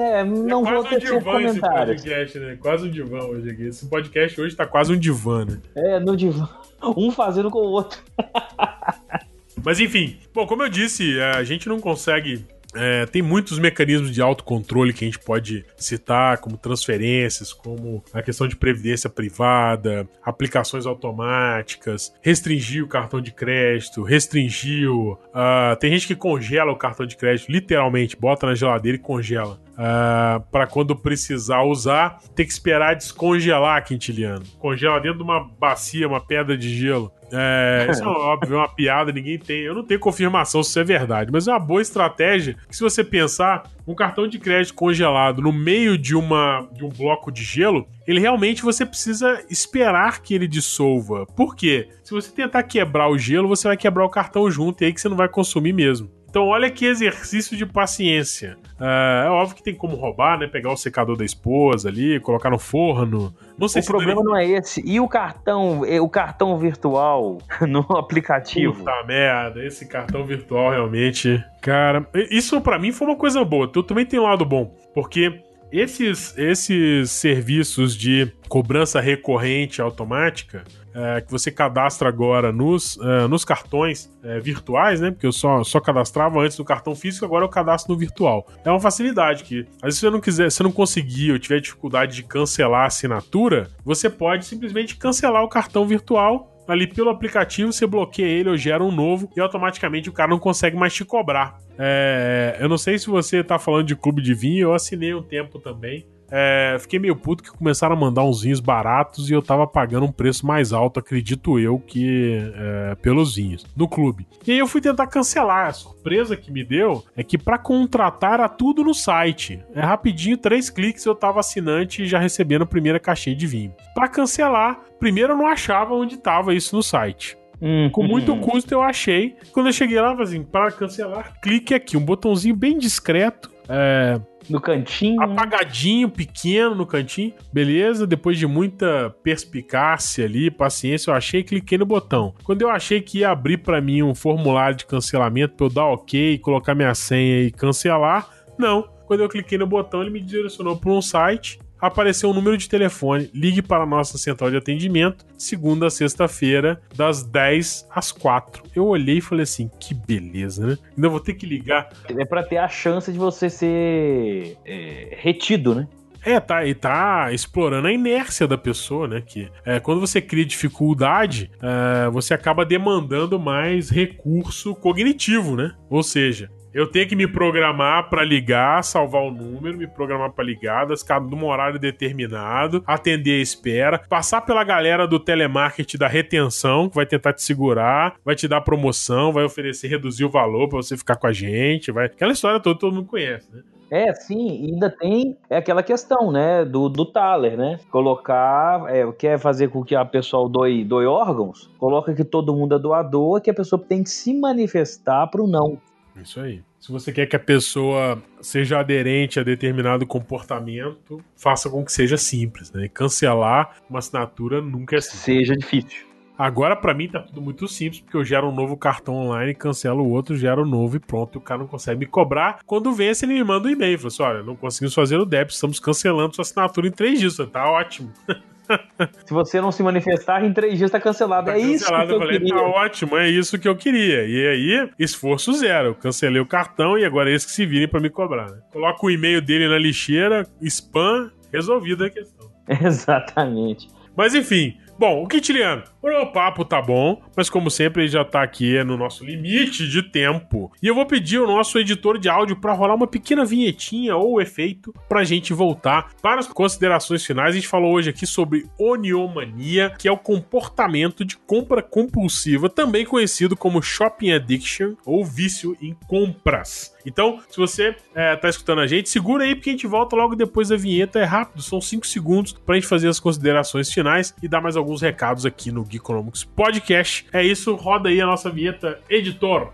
[0.00, 2.58] é, não é vou ter um divã esse podcast, né?
[2.58, 3.64] Quase um divã hoje aqui.
[3.64, 5.58] Esse podcast hoje tá quase um divã, né?
[5.74, 6.48] É, no divã.
[6.96, 8.00] Um fazendo com o outro.
[9.62, 14.22] Mas enfim, bom, como eu disse, a gente não consegue é, tem muitos mecanismos de
[14.22, 20.86] autocontrole que a gente pode citar, como transferências, como a questão de previdência privada, aplicações
[20.86, 25.18] automáticas, restringir o cartão de crédito, restringiu.
[25.28, 29.60] Uh, tem gente que congela o cartão de crédito, literalmente, bota na geladeira e congela.
[29.70, 34.44] Uh, ah, para quando precisar usar, tem que esperar descongelar, Quintiliano.
[34.58, 37.10] Congela dentro de uma bacia, uma pedra de gelo.
[37.32, 39.60] É, isso é óbvio, é uma piada, ninguém tem.
[39.60, 42.82] Eu não tenho confirmação se isso é verdade, mas é uma boa estratégia que, se
[42.82, 47.42] você pensar, um cartão de crédito congelado no meio de, uma, de um bloco de
[47.42, 51.26] gelo, ele realmente você precisa esperar que ele dissolva.
[51.26, 51.88] Por quê?
[52.02, 55.00] Se você tentar quebrar o gelo, você vai quebrar o cartão junto e aí que
[55.00, 56.10] você não vai consumir mesmo.
[56.30, 58.56] Então, olha que exercício de paciência.
[58.78, 60.46] Uh, é óbvio que tem como roubar, né?
[60.46, 63.34] Pegar o secador da esposa ali, colocar no forno.
[63.58, 64.80] Não sei o se problema não é esse.
[64.86, 68.74] E o cartão, o cartão virtual no aplicativo?
[68.74, 71.44] Puta merda, esse cartão virtual realmente.
[71.60, 73.68] Cara, isso para mim foi uma coisa boa.
[73.74, 74.72] Eu também tenho um lado bom.
[74.94, 75.42] Porque
[75.72, 80.64] esses, esses serviços de cobrança recorrente automática
[80.94, 85.10] é, que você cadastra agora nos, é, nos cartões é, virtuais, né?
[85.10, 88.46] Porque eu só, só cadastrava antes no cartão físico, agora eu cadastro no virtual.
[88.64, 91.60] É uma facilidade que, às vezes, se você não quiser, se não conseguir ou tiver
[91.60, 97.72] dificuldade de cancelar a assinatura, você pode simplesmente cancelar o cartão virtual ali pelo aplicativo,
[97.72, 101.04] você bloqueia ele ou gera um novo e automaticamente o cara não consegue mais te
[101.04, 101.58] cobrar.
[101.78, 105.22] É, eu não sei se você tá falando de clube de vinho, eu assinei um
[105.22, 106.06] tempo também.
[106.30, 110.06] É, fiquei meio puto que começaram a mandar uns vinhos baratos e eu tava pagando
[110.06, 114.26] um preço mais alto, acredito eu, que é, pelos vinhos no clube.
[114.46, 115.68] E aí eu fui tentar cancelar.
[115.68, 119.62] A surpresa que me deu é que para contratar era tudo no site.
[119.74, 123.74] É rapidinho, três cliques eu tava assinante e já recebendo a primeira caixinha de vinho.
[123.94, 127.36] Para cancelar, primeiro eu não achava onde tava isso no site.
[127.60, 128.40] Hum, Com muito hum.
[128.40, 129.36] custo eu achei.
[129.52, 133.50] Quando eu cheguei lá, assim, para cancelar, clique aqui, um botãozinho bem discreto.
[133.68, 134.18] É,
[134.50, 135.20] no cantinho.
[135.22, 137.32] Apagadinho, pequeno no cantinho.
[137.52, 142.34] Beleza, depois de muita perspicácia ali, paciência, eu achei cliquei no botão.
[142.42, 145.86] Quando eu achei que ia abrir para mim um formulário de cancelamento para eu dar
[145.86, 148.28] ok, colocar minha senha e cancelar,
[148.58, 148.88] não.
[149.06, 152.68] Quando eu cliquei no botão, ele me direcionou para um site apareceu um número de
[152.68, 153.30] telefone.
[153.34, 158.64] Ligue para a nossa central de atendimento, segunda a sexta-feira, das 10 às 4.
[158.74, 160.78] Eu olhei e falei assim: que beleza, né?
[160.96, 161.88] Ainda vou ter que ligar.
[162.08, 165.88] É para ter a chance de você ser é, retido, né?
[166.22, 169.22] É, tá, e tá explorando a inércia da pessoa, né?
[169.24, 175.72] Que é, quando você cria dificuldade, é, você acaba demandando mais recurso cognitivo, né?
[175.88, 180.44] Ou seja, eu tenho que me programar para ligar, salvar o número, me programar para
[180.44, 186.94] ligadas, num horário determinado, atender a espera, passar pela galera do telemarketing da retenção, que
[186.94, 190.96] vai tentar te segurar, vai te dar promoção, vai oferecer reduzir o valor para você
[190.96, 192.06] ficar com a gente, vai.
[192.06, 193.62] Aquela história toda todo mundo conhece, né?
[193.90, 197.80] É, sim, ainda tem é aquela questão, né, do, do Thaler, né?
[197.90, 202.76] Colocar, é, quer fazer com que a pessoa doe, doe órgãos, coloca que todo mundo
[202.76, 205.76] é doador, que a pessoa tem que se manifestar para o não.
[206.22, 206.62] Isso aí.
[206.78, 212.16] Se você quer que a pessoa seja aderente a determinado comportamento, faça com que seja
[212.16, 212.88] simples, né?
[212.88, 215.20] cancelar uma assinatura nunca é simples.
[215.20, 216.10] Seja difícil.
[216.40, 220.02] Agora, para mim, tá tudo muito simples, porque eu gero um novo cartão online, cancelo
[220.02, 221.36] o outro, gero um novo e pronto.
[221.36, 222.60] O cara não consegue me cobrar.
[222.64, 223.98] Quando vence, ele me manda um e-mail.
[223.98, 227.36] Fala assim: olha, não conseguimos fazer o débito, estamos cancelando sua assinatura em três dias.
[227.52, 228.10] Tá ótimo.
[229.24, 231.46] Se você não se manifestar, em três dias tá cancelado.
[231.46, 232.54] Tá é cancelado, isso que eu, eu falei, queria.
[232.54, 234.24] Tá ótimo, é isso que eu queria.
[234.26, 235.94] E aí, esforço zero.
[235.94, 238.50] Cancelei o cartão e agora é eles que se virem para me cobrar.
[238.50, 238.58] Né?
[238.72, 242.50] Coloca o e-mail dele na lixeira, spam, resolvida a questão.
[242.68, 243.88] Exatamente.
[244.16, 248.42] Mas enfim, Bom, o Quintiliano, o papo tá bom, mas como sempre ele já tá
[248.42, 250.70] aqui no nosso limite de tempo.
[250.82, 254.42] E eu vou pedir ao nosso editor de áudio para rolar uma pequena vinhetinha ou
[254.42, 257.48] efeito pra gente voltar para as considerações finais.
[257.48, 263.06] A gente falou hoje aqui sobre oniomania, que é o comportamento de compra compulsiva, também
[263.06, 266.94] conhecido como shopping addiction ou vício em compras.
[267.04, 270.34] Então, se você é, tá escutando a gente, segura aí porque a gente volta logo
[270.34, 271.18] depois da vinheta.
[271.18, 275.00] É rápido, são 5 segundos pra gente fazer as considerações finais e dar mais alguns
[275.00, 277.26] recados aqui no Geekonomics Podcast.
[277.32, 279.72] É isso, roda aí a nossa vinheta, editor.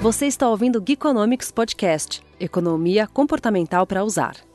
[0.00, 4.49] Você está ouvindo o Geekonomics Podcast, Economia Comportamental para Usar.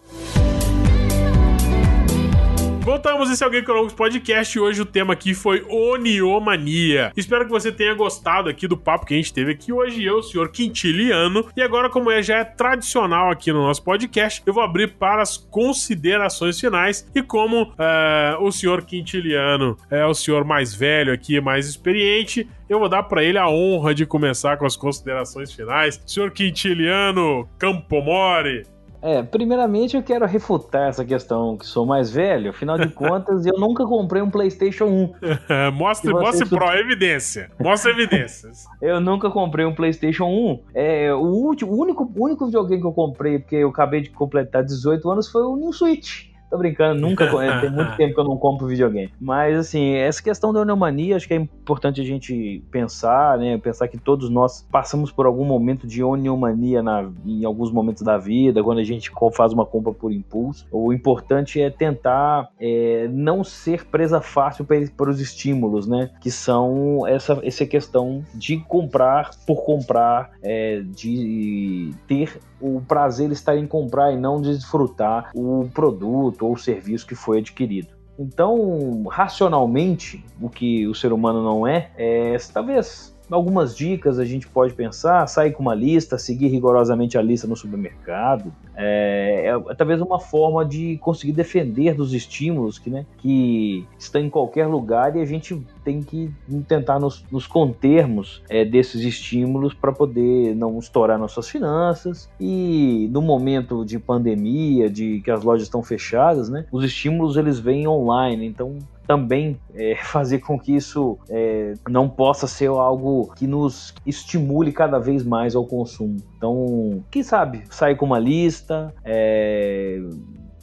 [2.86, 7.12] Voltamos, esse é o Game Economics Podcast e hoje o tema aqui foi Oniomania.
[7.18, 10.18] Espero que você tenha gostado aqui do papo que a gente teve aqui hoje, eu,
[10.18, 11.48] o senhor Quintiliano.
[11.58, 15.24] E agora, como é, já é tradicional aqui no nosso podcast, eu vou abrir para
[15.24, 17.10] as considerações finais.
[17.16, 22.78] E como é, o senhor Quintiliano é o senhor mais velho aqui, mais experiente, eu
[22.78, 26.00] vou dar para ele a honra de começar com as considerações finais.
[26.06, 28.64] Senhor Quintiliano Campomore,
[29.06, 32.50] é, primeiramente eu quero refutar essa questão que sou mais velho.
[32.50, 35.72] Afinal de contas, eu nunca comprei um PlayStation 1.
[35.74, 37.52] mostre, mostre pro evidência.
[37.60, 38.66] Mostre evidências.
[38.82, 40.60] eu nunca comprei um PlayStation 1.
[40.74, 44.64] É, o, último, o único, único videogame que eu comprei, porque eu acabei de completar
[44.64, 46.35] 18 anos, foi o New Switch.
[46.56, 47.28] Tô brincando, nunca.
[47.60, 49.12] tem muito tempo que eu não compro videogame.
[49.20, 53.58] Mas, assim, essa questão da oneomania, acho que é importante a gente pensar, né?
[53.58, 58.18] Pensar que todos nós passamos por algum momento de oneomania na, em alguns momentos da
[58.18, 60.66] vida, quando a gente faz uma compra por impulso.
[60.72, 66.10] O importante é tentar é, não ser presa fácil para os estímulos, né?
[66.22, 73.56] Que são essa, essa questão de comprar por comprar, é, de ter o prazer está
[73.56, 77.96] em comprar e não desfrutar o produto ou o serviço que foi adquirido.
[78.18, 84.48] Então, racionalmente, o que o ser humano não é, é talvez algumas dicas a gente
[84.48, 89.76] pode pensar, sair com uma lista, seguir rigorosamente a lista no supermercado, é, é, é,
[89.76, 95.16] talvez uma forma de conseguir defender dos estímulos que, né, que estão em qualquer lugar
[95.16, 96.32] e a gente tem que
[96.68, 102.30] tentar nos, nos contermos é, desses estímulos para poder não estourar nossas finanças.
[102.40, 107.60] E no momento de pandemia, de que as lojas estão fechadas, né, os estímulos eles
[107.60, 113.48] vêm online, então também é, fazer com que isso é, não possa ser algo que
[113.48, 116.18] nos estimule cada vez mais ao consumo.
[116.38, 120.00] Então, quem sabe, sair com uma lista, é,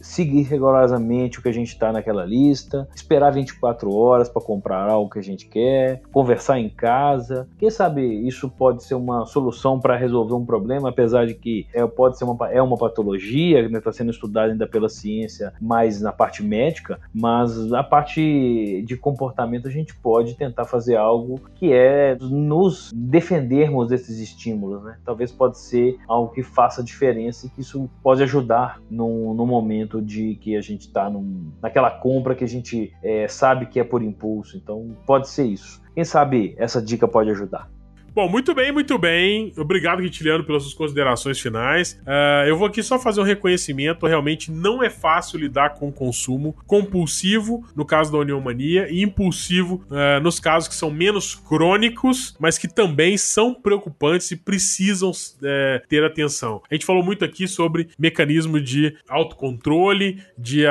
[0.02, 5.08] seguir rigorosamente o que a gente está naquela lista, esperar 24 horas para comprar algo
[5.08, 7.48] que a gente quer, conversar em casa.
[7.58, 11.86] Quem sabe isso pode ser uma solução para resolver um problema, apesar de que é,
[11.86, 16.00] pode ser uma, é uma patologia, está né, tá sendo estudada ainda pela ciência, mais
[16.00, 21.72] na parte médica, mas a parte de comportamento a gente pode tentar fazer algo que
[21.72, 24.96] é nos defendermos desses estímulos, né?
[25.04, 29.91] Talvez pode ser algo que faça diferença e que isso pode ajudar no, no momento
[29.92, 31.10] momento de que a gente está
[31.60, 34.56] naquela compra que a gente é, sabe que é por impulso.
[34.56, 35.82] Então pode ser isso.
[35.94, 37.68] Quem sabe essa dica pode ajudar.
[38.14, 39.54] Bom, muito bem, muito bem.
[39.56, 41.98] Obrigado, Quintiliano, pelas suas considerações finais.
[42.02, 44.06] Uh, eu vou aqui só fazer um reconhecimento.
[44.06, 49.82] Realmente não é fácil lidar com o consumo compulsivo, no caso da Uniomania, e impulsivo
[49.90, 55.88] uh, nos casos que são menos crônicos, mas que também são preocupantes e precisam uh,
[55.88, 56.60] ter atenção.
[56.70, 60.64] A gente falou muito aqui sobre mecanismo de autocontrole, de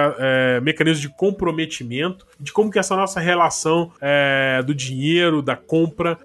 [0.61, 3.91] mecanismo de comprometimento, de como que essa nossa relação
[4.65, 6.17] do dinheiro, da compra,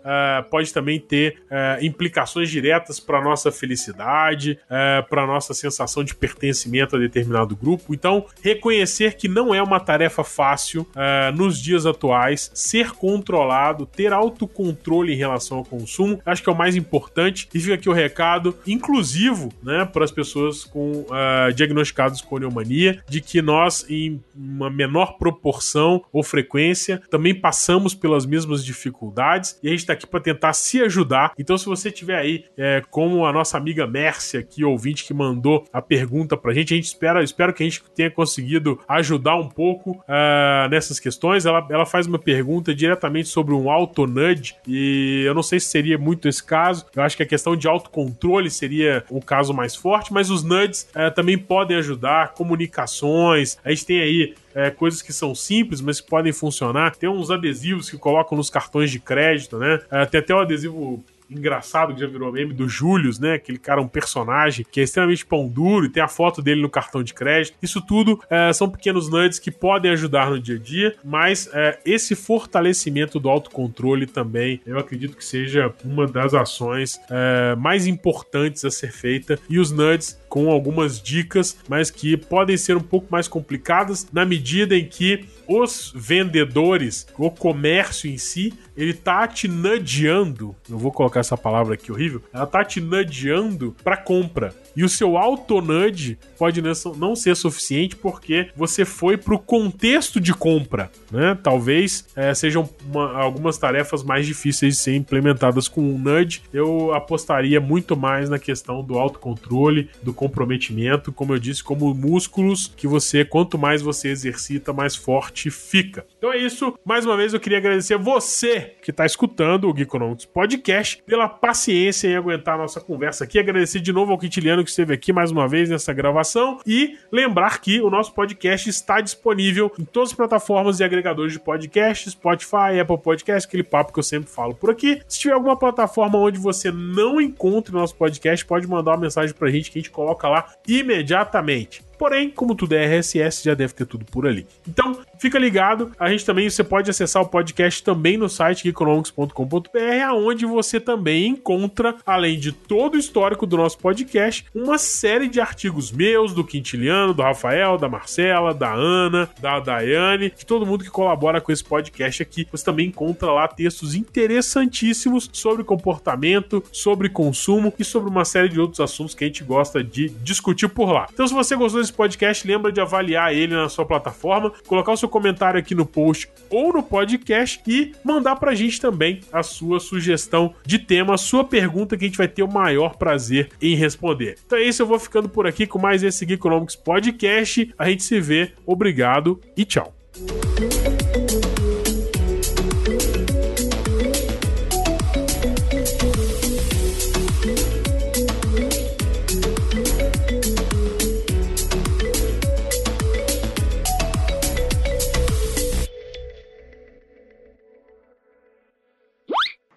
[0.50, 6.96] pode também ter é, implicações diretas para nossa felicidade, é, para nossa sensação de pertencimento
[6.96, 7.94] a determinado grupo.
[7.94, 14.12] Então, reconhecer que não é uma tarefa fácil é, nos dias atuais, ser controlado, ter
[14.12, 17.48] autocontrole em relação ao consumo, acho que é o mais importante.
[17.54, 23.02] E fica aqui o recado inclusivo, né, para as pessoas com uh, diagnosticados com neumania,
[23.08, 29.68] de que nós, em uma menor proporção ou frequência, também passamos pelas mesmas dificuldades e
[29.68, 31.32] a gente está aqui para tentar se ajudar.
[31.38, 35.64] Então, se você tiver aí, é, como a nossa amiga Mércia, que ouvinte que mandou
[35.72, 39.36] a pergunta para a gente, a gente espera, espero que a gente tenha conseguido ajudar
[39.36, 41.46] um pouco uh, nessas questões.
[41.46, 45.98] Ela, ela faz uma pergunta diretamente sobre um auto-nudge e eu não sei se seria
[45.98, 46.86] muito esse caso.
[46.94, 50.88] Eu acho que a questão de autocontrole seria o caso mais forte, mas os nudges
[50.94, 53.58] uh, também podem ajudar, comunicações.
[53.64, 56.96] A gente tem aí é, coisas que são simples, mas que podem funcionar.
[56.96, 59.80] Tem uns adesivos que colocam nos cartões de crédito, né?
[59.90, 63.34] É, tem até um adesivo engraçado que já virou meme do Julius, né?
[63.34, 66.70] Aquele cara, um personagem que é extremamente pão duro e tem a foto dele no
[66.70, 67.56] cartão de crédito.
[67.62, 71.78] Isso tudo é, são pequenos nudes que podem ajudar no dia a dia, mas é,
[71.84, 78.64] esse fortalecimento do autocontrole também eu acredito que seja uma das ações é, mais importantes
[78.64, 79.38] a ser feita.
[79.48, 84.22] E os nudes com algumas dicas, mas que podem ser um pouco mais complicadas na
[84.22, 90.54] medida em que os vendedores, o comércio em si, ele tá te nudgeando.
[90.68, 92.22] Eu vou colocar essa palavra aqui horrível.
[92.34, 94.54] Ela tá te nudgeando para compra.
[94.76, 96.60] E o seu auto-nudge pode
[96.98, 100.90] não ser suficiente porque você foi para o contexto de compra.
[101.10, 101.36] Né?
[101.42, 106.42] Talvez é, sejam uma, algumas tarefas mais difíceis de ser implementadas com um nudge.
[106.52, 112.70] Eu apostaria muito mais na questão do autocontrole, do comprometimento, como eu disse, como músculos
[112.76, 116.04] que você, quanto mais você exercita, mais forte fica.
[116.18, 116.78] Então é isso.
[116.84, 122.08] Mais uma vez eu queria agradecer você que está escutando o Geekonomics Podcast pela paciência
[122.08, 123.38] em aguentar a nossa conversa aqui.
[123.38, 127.60] Agradecer de novo ao Quintiliano que esteve aqui mais uma vez nessa gravação e lembrar
[127.60, 132.78] que o nosso podcast está disponível em todas as plataformas e agregadores de podcast, Spotify,
[132.80, 135.00] Apple Podcast, aquele papo que eu sempre falo por aqui.
[135.08, 139.34] Se tiver alguma plataforma onde você não encontre o nosso podcast, pode mandar uma mensagem
[139.34, 141.86] pra gente que a gente coloca lá imediatamente.
[141.98, 144.46] Porém, como tudo é RSS, já deve ter tudo por ali.
[144.68, 145.92] Então, fica ligado.
[145.98, 151.28] A gente também, você pode acessar o podcast também no site economics.com.br, aonde você também
[151.28, 156.44] encontra, além de todo o histórico do nosso podcast, uma série de artigos meus, do
[156.44, 161.52] Quintiliano, do Rafael, da Marcela, da Ana, da Daiane, de todo mundo que colabora com
[161.52, 162.46] esse podcast aqui.
[162.50, 168.60] Você também encontra lá textos interessantíssimos sobre comportamento, sobre consumo e sobre uma série de
[168.60, 171.06] outros assuntos que a gente gosta de discutir por lá.
[171.12, 174.96] Então, se você gostou desse podcast, lembra de avaliar ele na sua plataforma, colocar o
[174.96, 179.78] seu comentário aqui no post ou no podcast e mandar pra gente também a sua
[179.78, 183.76] sugestão de tema, a sua pergunta que a gente vai ter o maior prazer em
[183.76, 184.36] responder.
[184.44, 187.72] Então é isso, eu vou ficando por aqui com mais esse Geekonomics Podcast.
[187.78, 189.94] A gente se vê, obrigado e tchau.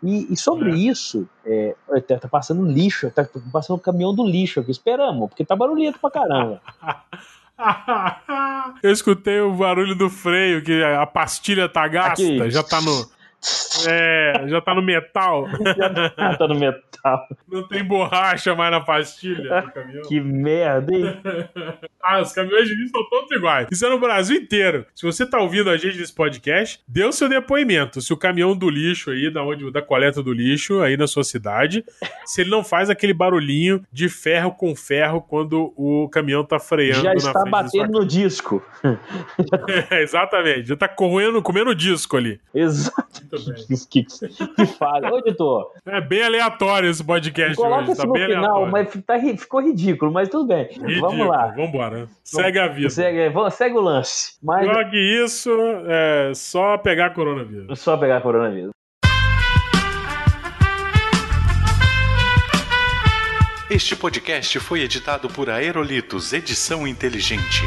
[0.10, 0.76] E, e sobre é.
[0.76, 1.76] isso, é,
[2.20, 4.72] tá, passando lixo, tá passando o caminhão do lixo aqui.
[4.72, 6.60] Esperamos, porque tá barulhento pra caramba.
[8.82, 12.50] Eu escutei o barulho do freio, que a pastilha tá gasta, aqui.
[12.50, 13.08] já tá no.
[13.88, 15.46] É, já tá no metal.
[16.18, 16.89] Já tá no metal.
[17.48, 20.02] Não tem borracha mais na pastilha do caminhão.
[20.04, 21.20] Que merda, hein?
[22.02, 23.68] ah, os caminhões de lixo são todos iguais.
[23.72, 24.86] Isso é no Brasil inteiro.
[24.96, 28.02] Se você tá ouvindo a gente nesse podcast, dê o seu depoimento.
[28.02, 31.24] Se o caminhão do lixo aí, da, onde, da coleta do lixo aí na sua
[31.24, 31.84] cidade,
[32.26, 37.04] se ele não faz aquele barulhinho de ferro com ferro quando o caminhão tá freando
[37.04, 38.64] já está batendo no disco.
[39.90, 40.68] é, exatamente.
[40.68, 42.40] Já tá correndo, comendo disco ali.
[42.54, 43.22] Exato.
[43.90, 45.12] que, que falha.
[45.12, 45.72] Ô, editor.
[45.86, 47.92] É bem aleatório esse podcast Coloca hoje.
[47.92, 48.72] Isso tá no bem final, aleatório.
[48.72, 50.66] mas tá, ficou ridículo, mas tudo bem.
[50.66, 51.02] Ridículo.
[51.02, 51.48] Vamos lá.
[51.48, 52.08] Vambora.
[52.24, 52.90] Segue a vida.
[52.90, 54.38] Segue, segue o lance.
[54.44, 54.66] Mas...
[54.66, 55.52] Jogue isso,
[55.88, 57.80] é só pegar coronavírus.
[57.80, 58.72] Só pegar coronavírus.
[63.70, 67.62] Este podcast foi editado por Aerolitos Edição Inteligente.